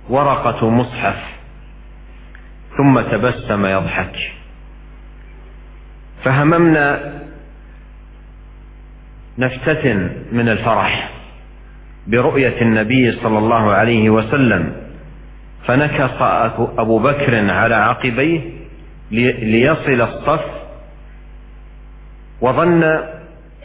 ورقة 0.09 0.71
مصحف 0.71 1.23
ثم 2.77 3.01
تبسم 3.01 3.67
يضحك. 3.67 4.17
فهممنا 6.25 7.13
نفتتن 9.39 10.11
من 10.33 10.49
الفرح 10.49 11.11
برؤية 12.07 12.63
النبي 12.63 13.13
صلى 13.13 13.39
الله 13.39 13.73
عليه 13.73 14.11
وسلم. 14.11 14.73
فنكص 15.67 16.23
أبو 16.79 16.99
بكر 16.99 17.51
على 17.51 17.75
عقبيه 17.75 18.41
ليصل 19.43 20.01
الصف 20.01 20.45
وظن 22.41 22.83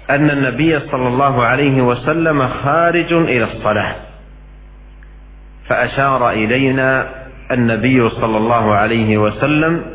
أن 0.09 0.29
النبي 0.29 0.79
صلى 0.79 1.07
الله 1.07 1.43
عليه 1.43 1.81
وسلم 1.81 2.47
خارج 2.47 3.13
إلى 3.13 3.43
الصلاة. 3.43 3.95
فأشار 5.67 6.29
إلينا 6.29 7.09
النبي 7.51 8.09
صلى 8.09 8.37
الله 8.37 8.73
عليه 8.73 9.17
وسلم 9.17 9.85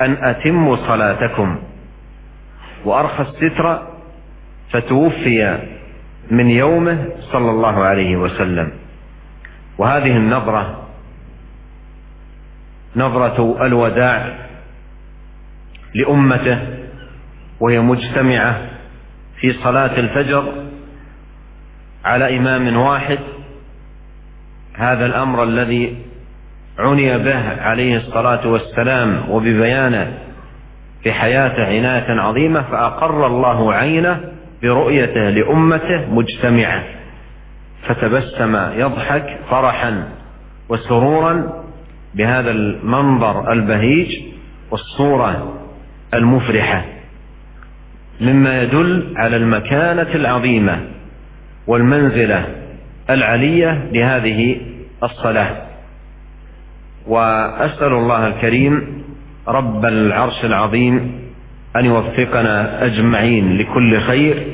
أن 0.00 0.16
أتموا 0.24 0.76
صلاتكم 0.76 1.58
وأرخى 2.84 3.22
الستر 3.22 3.95
فتوفي 4.72 5.58
من 6.30 6.50
يومه 6.50 7.08
صلى 7.32 7.50
الله 7.50 7.84
عليه 7.84 8.16
وسلم. 8.16 8.72
وهذه 9.78 10.16
النظرة 10.16 10.82
نظرة 12.96 13.66
الوداع 13.66 14.46
لأمته 15.94 16.58
وهي 17.60 17.80
مجتمعة 17.80 18.60
في 19.40 19.52
صلاة 19.52 19.98
الفجر 19.98 20.52
على 22.04 22.36
إمام 22.36 22.76
واحد. 22.76 23.18
هذا 24.76 25.06
الأمر 25.06 25.42
الذي 25.42 25.96
عني 26.78 27.18
به 27.18 27.62
عليه 27.62 27.96
الصلاة 27.96 28.48
والسلام 28.48 29.30
وببيانه 29.30 30.18
في 31.02 31.12
حياته 31.12 31.66
عناية 31.66 32.20
عظيمة 32.20 32.62
فأقر 32.62 33.26
الله 33.26 33.74
عينه 33.74 34.20
برؤيته 34.62 35.30
لأمته 35.30 36.14
مجتمعة. 36.14 36.84
فتبسم 37.86 38.56
يضحك 38.56 39.38
فرحا 39.50 40.08
وسرورا 40.68 41.64
بهذا 42.14 42.50
المنظر 42.50 43.52
البهيج 43.52 44.18
والصورة 44.70 45.54
المفرحة. 46.14 46.84
مما 48.20 48.62
يدل 48.62 49.14
على 49.16 49.36
المكانة 49.36 50.14
العظيمة 50.14 50.80
والمنزلة 51.66 52.46
العلية 53.10 53.90
لهذه 53.92 54.60
الصلاة. 55.02 55.66
وأسأل 57.06 57.92
الله 57.92 58.26
الكريم 58.26 59.02
رب 59.48 59.84
العرش 59.84 60.44
العظيم 60.44 61.25
أن 61.78 61.84
يوفقنا 61.84 62.84
أجمعين 62.84 63.58
لكل 63.58 64.00
خير 64.00 64.46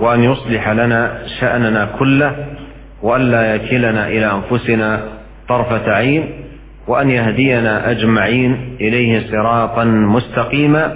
وأن 0.00 0.22
يصلح 0.22 0.68
لنا 0.68 1.18
شأننا 1.40 1.88
كله 1.98 2.46
وأن 3.02 3.20
لا 3.30 3.54
يكلنا 3.54 4.08
إلى 4.08 4.32
أنفسنا 4.32 5.00
طرفة 5.48 5.92
عين 5.92 6.30
وأن 6.88 7.10
يهدينا 7.10 7.90
أجمعين 7.90 8.76
إليه 8.80 9.30
صراطا 9.30 9.84
مستقيما. 9.84 10.94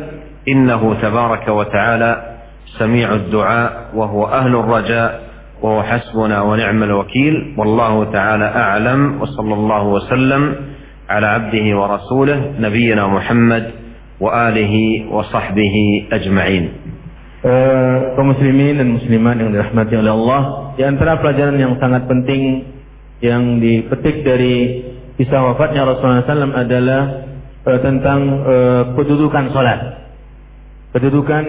إنه 0.48 0.96
تبارك 1.02 1.48
وتعالى 1.48 2.36
سميع 2.78 3.14
الدعاء 3.14 3.90
وهو 3.94 4.26
أهل 4.26 4.56
الرجاء 4.56 5.20
وهو 5.62 5.82
حسبنا 5.82 6.40
ونعم 6.40 6.82
الوكيل. 6.82 7.54
والله 7.58 8.12
تعالى 8.12 8.44
أعلم 8.44 9.20
وصلى 9.22 9.54
الله 9.54 9.82
وسلم 9.82 10.56
على 11.08 11.26
عبده 11.26 11.78
ورسوله 11.78 12.54
نبينا 12.60 13.06
محمد 13.06 13.70
وآله 14.19 14.75
وصحبه 15.11 15.75
أجمعين 16.11 16.65
Uh, 17.45 18.17
kaum 18.17 18.33
muslimin 18.33 18.73
dan 18.81 18.89
muslimat 18.89 19.37
yang 19.37 19.53
dirahmati 19.53 19.93
oleh 19.93 20.17
Allah 20.17 20.73
di 20.73 20.81
antara 20.81 21.21
pelajaran 21.21 21.53
yang 21.61 21.77
sangat 21.77 22.09
penting 22.09 22.73
yang 23.21 23.61
dipetik 23.61 24.25
dari 24.25 24.81
kisah 25.13 25.53
wafatnya 25.53 25.85
Rasulullah 25.85 26.25
SAW 26.25 26.57
adalah 26.57 27.01
uh, 27.69 27.79
tentang 27.85 28.19
uh, 28.41 28.83
kedudukan 28.97 29.53
salat 29.53 30.09
kedudukan 30.97 31.43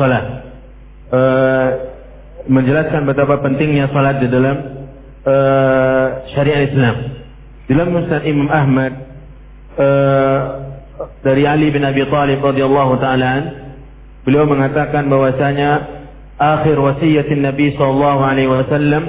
salat 0.00 0.24
uh, 1.12 1.68
menjelaskan 2.48 3.04
betapa 3.04 3.44
pentingnya 3.44 3.92
salat 3.92 4.24
di 4.24 4.28
dalam 4.32 4.56
uh, 5.28 6.06
syariat 6.32 6.64
Islam 6.64 6.96
dalam 7.68 7.92
Musnad 7.92 8.24
Imam 8.24 8.48
Ahmad 8.48 8.92
uh, 9.76 10.40
dari 11.25 11.43
Ali 11.49 11.73
bin 11.73 11.81
Abi 11.81 12.05
Thalib 12.05 12.41
radhiyallahu 12.43 13.01
taala 13.01 13.63
Beliau 14.23 14.47
mengatakan 14.47 15.11
bahwasanya 15.11 15.83
akhir 16.39 16.79
wasiyatin 16.79 17.43
Nabi 17.43 17.75
sallallahu 17.75 18.21
alaihi 18.23 18.47
wasallam 18.47 19.03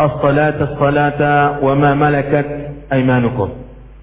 as-salata 0.00 0.72
as-salata 0.72 1.34
wa 1.60 1.76
ma 1.76 1.92
malakat 1.92 2.46
aymanukum. 2.88 3.52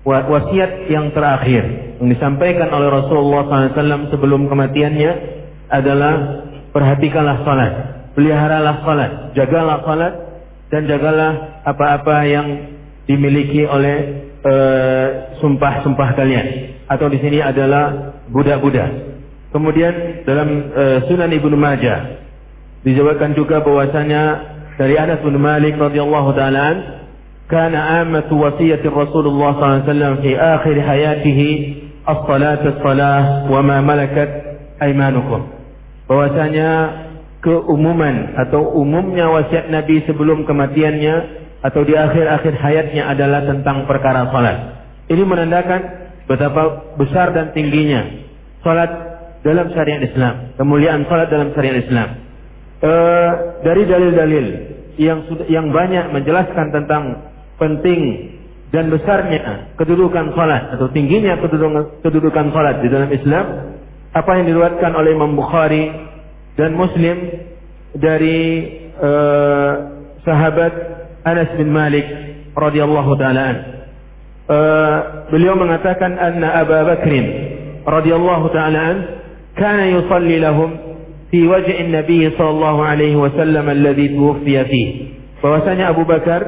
Wasiat 0.05 0.93
yang 0.93 1.09
terakhir 1.15 1.95
yang 1.97 2.09
disampaikan 2.11 2.69
oleh 2.69 2.91
Rasulullah 2.91 3.71
SAW 3.71 4.11
sebelum 4.11 4.51
kematiannya 4.51 5.11
adalah 5.71 6.13
perhatikanlah 6.75 7.41
salat, 7.47 7.73
peliharalah 8.13 8.83
salat, 8.83 9.11
jagalah 9.33 9.79
salat 9.87 10.13
dan 10.69 10.85
jagalah 10.91 11.63
apa-apa 11.63 12.17
yang 12.27 12.47
dimiliki 13.07 13.63
oleh 13.63 14.27
eh, 14.43 15.07
sumpah-sumpah 15.39 16.09
kalian 16.19 16.72
atau 16.89 17.07
di 17.07 17.19
sini 17.19 17.39
adalah 17.39 18.15
budak-budak 18.31 19.13
Kemudian 19.53 20.25
dalam 20.25 20.73
uh, 20.73 20.97
Sunan 21.05 21.29
Ibnu 21.29 21.53
Majah 21.53 22.25
dijawabkan 22.81 23.37
juga 23.37 23.61
bahwasanya 23.61 24.21
dari 24.81 24.97
Anas 24.97 25.21
bin 25.21 25.37
Malik 25.37 25.77
radhiyallahu 25.77 26.33
taala 26.33 26.67
kana 27.45 28.01
amatu 28.01 28.33
wasiyati 28.33 28.89
Rasulullah 28.89 29.53
sallallahu 29.53 29.93
alaihi 29.93 30.25
fi 30.25 30.31
akhir 30.33 30.75
hayatihi 30.81 31.49
as-salat 32.01 32.65
as-salah 32.65 33.45
wa 33.45 33.61
ma 33.61 33.77
malakat 33.85 34.57
aymanukum. 34.81 35.45
Bahwasanya 36.09 36.69
keumuman 37.45 38.33
atau 38.33 38.73
umumnya 38.73 39.29
wasiat 39.29 39.69
Nabi 39.69 40.01
sebelum 40.09 40.49
kematiannya 40.49 41.45
atau 41.61 41.85
di 41.85 41.93
akhir-akhir 41.93 42.57
hayatnya 42.57 43.05
adalah 43.05 43.45
tentang 43.45 43.85
perkara 43.85 44.33
salat. 44.33 44.81
Ini 45.13 45.21
menandakan 45.21 46.02
betapa 46.29 46.95
besar 46.95 47.35
dan 47.35 47.51
tingginya 47.51 48.07
salat 48.63 48.91
dalam 49.43 49.67
syariat 49.75 49.99
Islam, 49.99 50.55
kemuliaan 50.55 51.03
salat 51.11 51.27
dalam 51.27 51.51
syariat 51.51 51.83
Islam. 51.83 52.09
E, 52.79 52.93
dari 53.63 53.83
dalil-dalil 53.83 54.45
yang 54.99 55.19
yang 55.51 55.67
banyak 55.71 56.15
menjelaskan 56.15 56.71
tentang 56.71 57.03
penting 57.59 58.31
dan 58.71 58.87
besarnya 58.89 59.75
kedudukan 59.75 60.31
salat 60.33 60.73
atau 60.73 60.89
tingginya 60.95 61.37
kedudukan, 61.43 62.01
kedudukan 62.01 62.55
salat 62.55 62.79
di 62.79 62.87
dalam 62.87 63.11
Islam, 63.11 63.45
apa 64.15 64.31
yang 64.39 64.45
diriwayatkan 64.47 64.91
oleh 64.95 65.11
Imam 65.11 65.35
Bukhari 65.35 65.91
dan 66.55 66.71
Muslim 66.73 67.17
dari 67.99 68.39
e, 68.95 69.11
sahabat 70.23 70.73
Anas 71.27 71.51
bin 71.59 71.69
Malik 71.69 72.07
radhiyallahu 72.55 73.11
taala 73.19 73.73
Eh, 74.43 74.97
beliau 75.31 75.55
mengatakan 75.55 76.19
anna 76.19 76.59
Abu 76.59 76.75
Bakr 76.75 77.13
radhiyallahu 77.87 78.51
taala 78.51 78.79
an 78.91 78.97
kana 79.55 79.87
yusalli 79.87 80.35
lahum 80.43 80.99
fi 81.31 81.47
wajhi 81.47 81.87
Nabi 81.87 82.27
sallallahu 82.35 82.83
alaihi 82.83 83.15
wasallam 83.15 83.71
alladhi 83.71 84.11
tuwfiya 84.11 84.67
fihi. 84.67 85.15
Bahwasanya 85.39 85.95
Abu 85.95 86.03
Bakar 86.03 86.43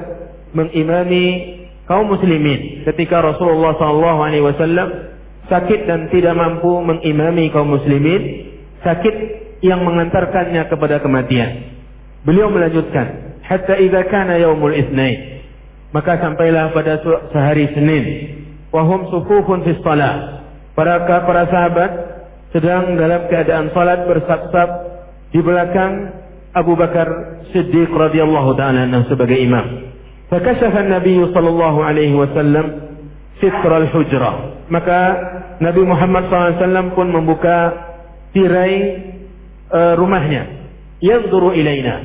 mengimami 0.51 1.55
kaum 1.87 2.11
muslimin 2.11 2.83
ketika 2.83 3.23
Rasulullah 3.23 3.79
sallallahu 3.79 4.19
alaihi 4.27 4.43
wasallam 4.43 5.15
sakit 5.47 5.87
dan 5.87 6.11
tidak 6.11 6.35
mampu 6.35 6.75
mengimami 6.83 7.47
kaum 7.55 7.79
muslimin, 7.79 8.51
sakit 8.83 9.15
yang 9.63 9.87
mengantarkannya 9.87 10.67
kepada 10.67 10.99
kematian. 10.99 11.79
Beliau 12.27 12.51
melanjutkan, 12.51 13.39
hatta 13.39 13.79
idza 13.79 14.03
kana 14.11 14.35
yaumul 14.35 14.75
itsnain 14.75 15.34
maka 15.95 16.19
sampailah 16.19 16.75
pada 16.75 16.99
sehari 17.31 17.71
Senin 17.71 18.05
wahum 18.75 19.07
sufufun 19.07 19.63
fi 19.63 19.71
shalah 19.79 20.43
para 20.75 21.07
para 21.07 21.47
sahabat 21.47 21.91
sedang 22.51 22.99
dalam 22.99 23.31
keadaan 23.31 23.71
salat 23.71 24.03
bersab-sab 24.03 24.69
di 25.31 25.39
belakang 25.39 26.11
Abu 26.51 26.75
Bakar 26.75 27.07
Siddiq 27.51 27.91
radhiyallahu 27.91 28.55
taala 28.59 28.87
sebagai 29.07 29.39
imam. 29.39 29.91
Fakashafa 30.31 30.83
Nabi 30.87 31.19
sallallahu 31.31 31.79
alaihi 31.83 32.15
wasallam 32.15 32.95
sitra 33.39 33.83
al-hujrah. 33.83 34.67
Maka 34.71 34.99
Nabi 35.61 35.81
Muhammad 35.85 36.25
SAW 36.31 36.95
pun 36.97 37.13
membuka 37.13 37.75
tirai 38.33 38.75
uh, 39.69 39.93
rumahnya. 39.99 40.65
Yanzuru 41.03 41.53
ilaina. 41.53 42.01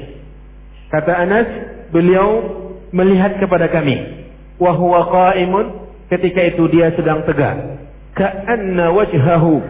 Kata 0.93 1.13
Anas, 1.15 1.49
beliau 1.95 2.60
melihat 2.91 3.39
kepada 3.39 3.71
kami. 3.71 4.27
Wa 4.61 4.77
huwa 4.77 5.09
qa'imun 5.09 5.67
ketika 6.13 6.41
itu 6.51 6.69
dia 6.69 6.93
sedang 6.95 7.25
tegak. 7.25 7.81
Ka'anna 8.19 8.93
wajhahu 8.93 9.63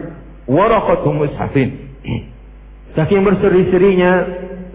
waraqatu 0.49 1.09
mushafin. 1.13 1.93
Saking 2.97 3.23
berseri-serinya 3.23 4.11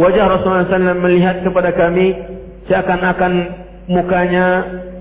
wajah 0.00 0.24
Rasulullah 0.24 0.70
SAW 0.72 1.04
melihat 1.04 1.44
kepada 1.44 1.76
kami 1.76 2.16
seakan-akan 2.70 3.32
mukanya 3.92 4.46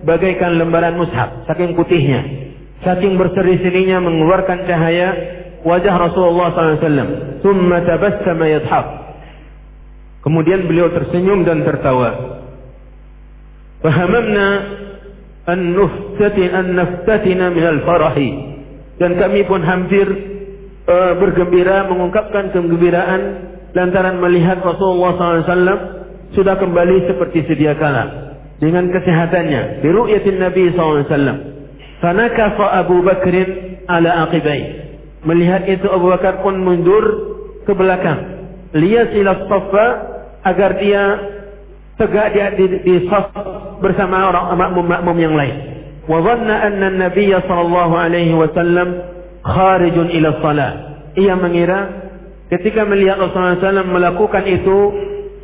bagaikan 0.04 0.60
lembaran 0.60 1.00
mushaf, 1.00 1.48
saking 1.48 1.74
putihnya. 1.80 2.52
Saking 2.84 3.16
berseri-serinya 3.16 4.04
mengeluarkan 4.04 4.68
cahaya 4.68 5.10
wajah 5.64 5.96
Rasulullah 5.96 6.54
SAW. 6.54 7.42
Thumma 7.42 7.82
tabassama 7.82 8.46
yadhhak. 8.46 8.86
Kemudian 10.22 10.66
beliau 10.70 10.90
tersenyum 10.94 11.46
dan 11.46 11.66
tertawa. 11.66 12.42
Fahamamna 13.86 14.48
an 15.46 15.78
nuftati 15.78 16.50
an 16.50 16.74
naftatina 16.74 17.54
min 17.54 17.66
al-farahi. 17.70 18.30
Dan 18.98 19.14
kami 19.22 19.46
pun 19.46 19.62
hampir 19.62 20.10
uh, 20.90 21.14
bergembira 21.22 21.86
mengungkapkan 21.86 22.50
kegembiraan 22.50 23.22
lantaran 23.78 24.18
melihat 24.18 24.58
Rasulullah 24.66 25.46
SAW 25.46 25.82
sudah 26.34 26.58
kembali 26.58 27.06
seperti 27.06 27.46
sedia 27.46 27.78
kala 27.78 28.34
dengan 28.58 28.90
kesehatannya 28.90 29.86
di 29.86 29.90
ru'yatin 29.94 30.42
Nabi 30.42 30.74
SAW. 30.74 31.54
Fanakafa 32.02 32.66
Abu 32.82 33.06
Bakrin 33.06 33.86
ala 33.86 34.26
aqibai. 34.26 34.62
Melihat 35.30 35.70
itu 35.70 35.86
Abu 35.94 36.10
Bakar 36.10 36.42
pun 36.42 36.58
mundur 36.58 37.06
ke 37.70 37.74
belakang. 37.78 38.50
Lihat 38.74 39.14
ila 39.14 39.46
safa 39.46 39.88
agar 40.42 40.82
dia 40.82 41.04
tegak 41.96 42.36
di, 42.36 42.40
di, 42.60 42.66
di 42.84 42.96
bersama 43.80 44.32
orang 44.32 44.56
makmum-makmum 44.56 45.18
yang 45.20 45.36
lain. 45.36 45.56
Wa 46.06 46.22
anna 46.22 46.70
an-nabiy 46.70 47.34
sallallahu 47.34 47.94
alaihi 47.98 48.36
wasallam 48.38 48.88
kharijun 49.42 50.14
ila 50.14 50.38
salat. 50.44 50.74
Ia 51.16 51.34
mengira 51.40 51.80
ketika 52.52 52.84
melihat 52.86 53.18
Rasulullah 53.18 53.58
SAW 53.58 53.90
melakukan 53.90 54.44
itu, 54.46 54.78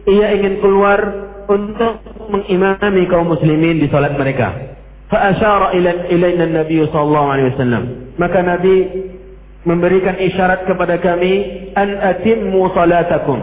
ia 0.06 0.36
ingin 0.36 0.60
keluar 0.60 0.99
untuk 1.49 2.04
mengimami 2.30 3.04
kaum 3.10 3.32
muslimin 3.32 3.82
di 3.82 3.88
salat 3.89 4.14
mereka. 4.16 4.78
Fa'asyara 5.12 5.76
ilaina 6.08 6.47
Nabi 6.47 6.84
sallallahu 6.88 7.28
alaihi 7.28 7.49
wasallam. 7.56 7.84
Maka 8.16 8.39
Nabi 8.43 8.76
memberikan 9.68 10.18
isyarat 10.18 10.66
kepada 10.66 10.97
kami 11.04 11.34
an 11.76 11.99
atimmu 11.99 12.72
salatakum. 12.74 13.39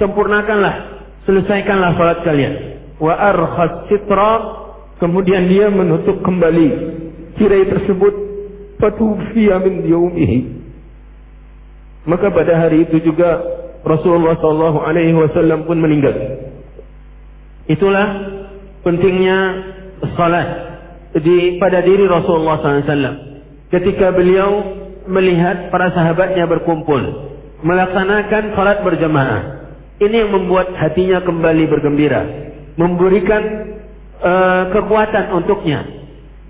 Sempurnakanlah, 0.00 0.89
selesaikanlah 1.28 1.96
salat 1.96 2.20
kalian. 2.24 2.54
Wa 3.00 3.16
arkhas 3.16 3.88
sitra 3.88 4.32
kemudian 5.00 5.48
dia 5.48 5.72
menutup 5.72 6.20
kembali 6.20 6.68
tirai 7.40 7.64
tersebut 7.68 8.14
fatufiya 8.76 9.60
min 9.64 9.84
yaumihi. 9.88 10.38
Maka 12.08 12.32
pada 12.32 12.56
hari 12.56 12.88
itu 12.88 13.00
juga 13.04 13.40
Rasulullah 13.84 14.36
sallallahu 14.40 14.78
alaihi 14.84 15.16
wasallam 15.16 15.64
pun 15.64 15.80
meninggal. 15.80 16.16
Itulah 17.68 18.08
pentingnya 18.84 19.38
salat 20.16 20.48
di 21.16 21.60
pada 21.60 21.84
diri 21.84 22.08
Rasulullah 22.08 22.60
wasallam 22.60 23.14
ketika 23.68 24.12
beliau 24.12 24.80
melihat 25.08 25.68
para 25.72 25.92
sahabatnya 25.92 26.44
berkumpul 26.48 27.30
melaksanakan 27.60 28.56
salat 28.56 28.78
berjamaah. 28.84 29.59
Ini 30.00 30.16
yang 30.24 30.32
membuat 30.32 30.72
hatinya 30.80 31.20
kembali 31.20 31.68
bergembira, 31.68 32.24
memberikan 32.80 33.42
uh, 34.16 34.72
kekuatan 34.72 35.28
untuknya, 35.36 35.84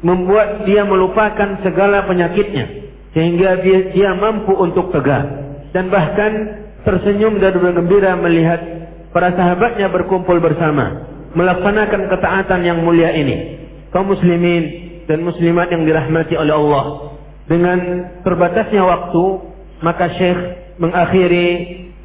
membuat 0.07 0.63
dia 0.71 0.87
melupakan 0.87 1.59
segala 1.67 2.07
penyakitnya. 2.07 2.87
Sehingga 3.11 3.59
dia, 3.59 3.91
dia 3.91 4.15
mampu 4.15 4.55
untuk 4.55 4.95
tegak. 4.95 5.27
Dan 5.75 5.91
bahkan 5.91 6.63
tersenyum 6.87 7.43
dan 7.43 7.59
bergembira 7.59 8.15
melihat 8.15 8.63
para 9.11 9.35
sahabatnya 9.35 9.91
berkumpul 9.91 10.39
bersama. 10.39 11.11
Melaksanakan 11.35 12.07
ketaatan 12.07 12.61
yang 12.63 12.87
mulia 12.87 13.11
ini. 13.19 13.59
Kaum 13.91 14.15
muslimin 14.15 14.63
dan 15.11 15.27
muslimat 15.27 15.75
yang 15.75 15.83
dirahmati 15.83 16.39
oleh 16.39 16.55
Allah. 16.55 16.85
Dengan 17.51 17.79
terbatasnya 18.23 18.83
waktu 18.87 19.25
maka 19.83 20.07
Syekh 20.15 20.39
mengakhiri 20.79 21.47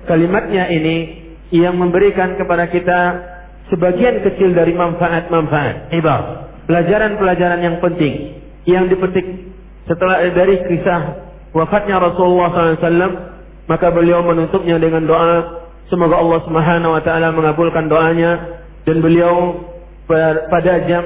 kalimatnya 0.10 0.74
ini 0.74 1.25
yang 1.62 1.80
memberikan 1.80 2.36
kepada 2.36 2.68
kita 2.68 3.00
sebagian 3.72 4.22
kecil 4.26 4.52
dari 4.52 4.76
manfaat-manfaat. 4.76 5.94
Ibar. 5.96 6.22
Pelajaran-pelajaran 6.66 7.62
yang 7.62 7.78
penting 7.80 8.42
yang 8.66 8.90
dipetik 8.90 9.54
setelah 9.86 10.26
dari 10.34 10.66
kisah 10.66 11.02
wafatnya 11.54 12.02
Rasulullah 12.02 12.76
SAW, 12.76 13.14
maka 13.70 13.88
beliau 13.94 14.26
menutupnya 14.26 14.82
dengan 14.82 15.06
doa, 15.06 15.66
semoga 15.94 16.18
Allah 16.18 16.40
Subhanahu 16.46 16.96
Wa 16.98 17.04
Taala 17.06 17.30
mengabulkan 17.34 17.86
doanya. 17.86 18.62
Dan 18.86 19.02
beliau 19.02 19.66
pada 20.06 20.86
jam 20.86 21.02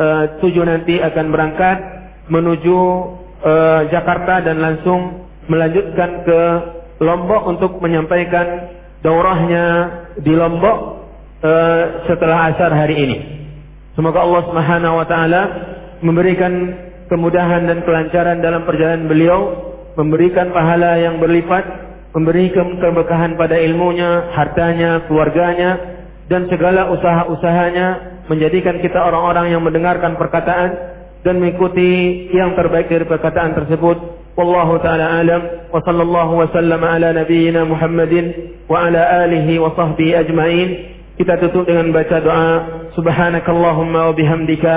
uh, 0.00 0.40
eh, 0.40 0.56
7 0.56 0.64
nanti 0.64 0.96
akan 0.96 1.26
berangkat 1.28 1.76
menuju 2.32 2.78
uh, 3.44 3.80
Jakarta 3.92 4.40
dan 4.44 4.64
langsung 4.64 5.28
melanjutkan 5.48 6.24
ke 6.24 6.40
Lombok 6.98 7.46
untuk 7.46 7.78
menyampaikan 7.78 8.77
daurahnya 9.02 9.64
di 10.18 10.32
Lombok 10.34 10.78
uh, 11.42 11.82
setelah 12.06 12.50
asar 12.54 12.70
hari 12.74 12.96
ini. 12.98 13.18
Semoga 13.94 14.22
Allah 14.22 14.42
Subhanahu 14.46 14.94
wa 14.94 15.06
taala 15.06 15.42
memberikan 16.02 16.52
kemudahan 17.10 17.66
dan 17.66 17.82
kelancaran 17.82 18.38
dalam 18.38 18.62
perjalanan 18.62 19.10
beliau, 19.10 19.40
memberikan 19.98 20.54
pahala 20.54 21.00
yang 21.02 21.18
berlipat, 21.18 21.64
memberikan 22.14 22.78
keberkahan 22.78 23.34
pada 23.34 23.58
ilmunya, 23.58 24.30
hartanya, 24.36 25.08
keluarganya, 25.10 25.98
dan 26.30 26.46
segala 26.46 26.92
usaha-usahanya, 26.92 28.20
menjadikan 28.28 28.78
kita 28.78 29.00
orang-orang 29.00 29.50
yang 29.50 29.64
mendengarkan 29.64 30.14
perkataan 30.14 30.70
dan 31.24 31.40
mengikuti 31.40 32.28
yang 32.30 32.54
terbaik 32.54 32.86
dari 32.86 33.08
perkataan 33.08 33.56
tersebut. 33.56 34.17
والله 34.38 34.76
تعالى 34.76 35.02
أعلم 35.02 35.42
وصلى 35.72 36.02
الله 36.02 36.30
وسلم 36.30 36.84
على 36.84 37.12
نبينا 37.12 37.64
محمد 37.64 38.32
وعلى 38.68 39.24
آله 39.24 39.58
وصحبه 39.58 40.20
أجمعين. 40.20 40.70
Kita 41.18 41.34
tutup 41.42 41.66
dengan 41.66 41.90
baca 41.90 42.22
doa 42.22 42.50
subhanakallahumma 42.94 44.06
wa 44.06 44.14
bihamdika 44.14 44.74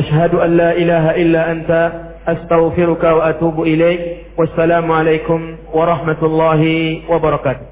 ashhadu 0.00 0.40
an 0.40 0.56
la 0.56 0.72
ilaha 0.72 1.20
illa 1.20 1.52
anta 1.52 1.82
astaghfiruka 2.24 3.12
wa 3.12 3.28
atubu 3.28 3.68
ilaik. 3.68 4.32
wassalamu 4.40 4.88
alaikum 4.96 5.60
warahmatullahi 5.68 7.04
wabarakatuh. 7.12 7.71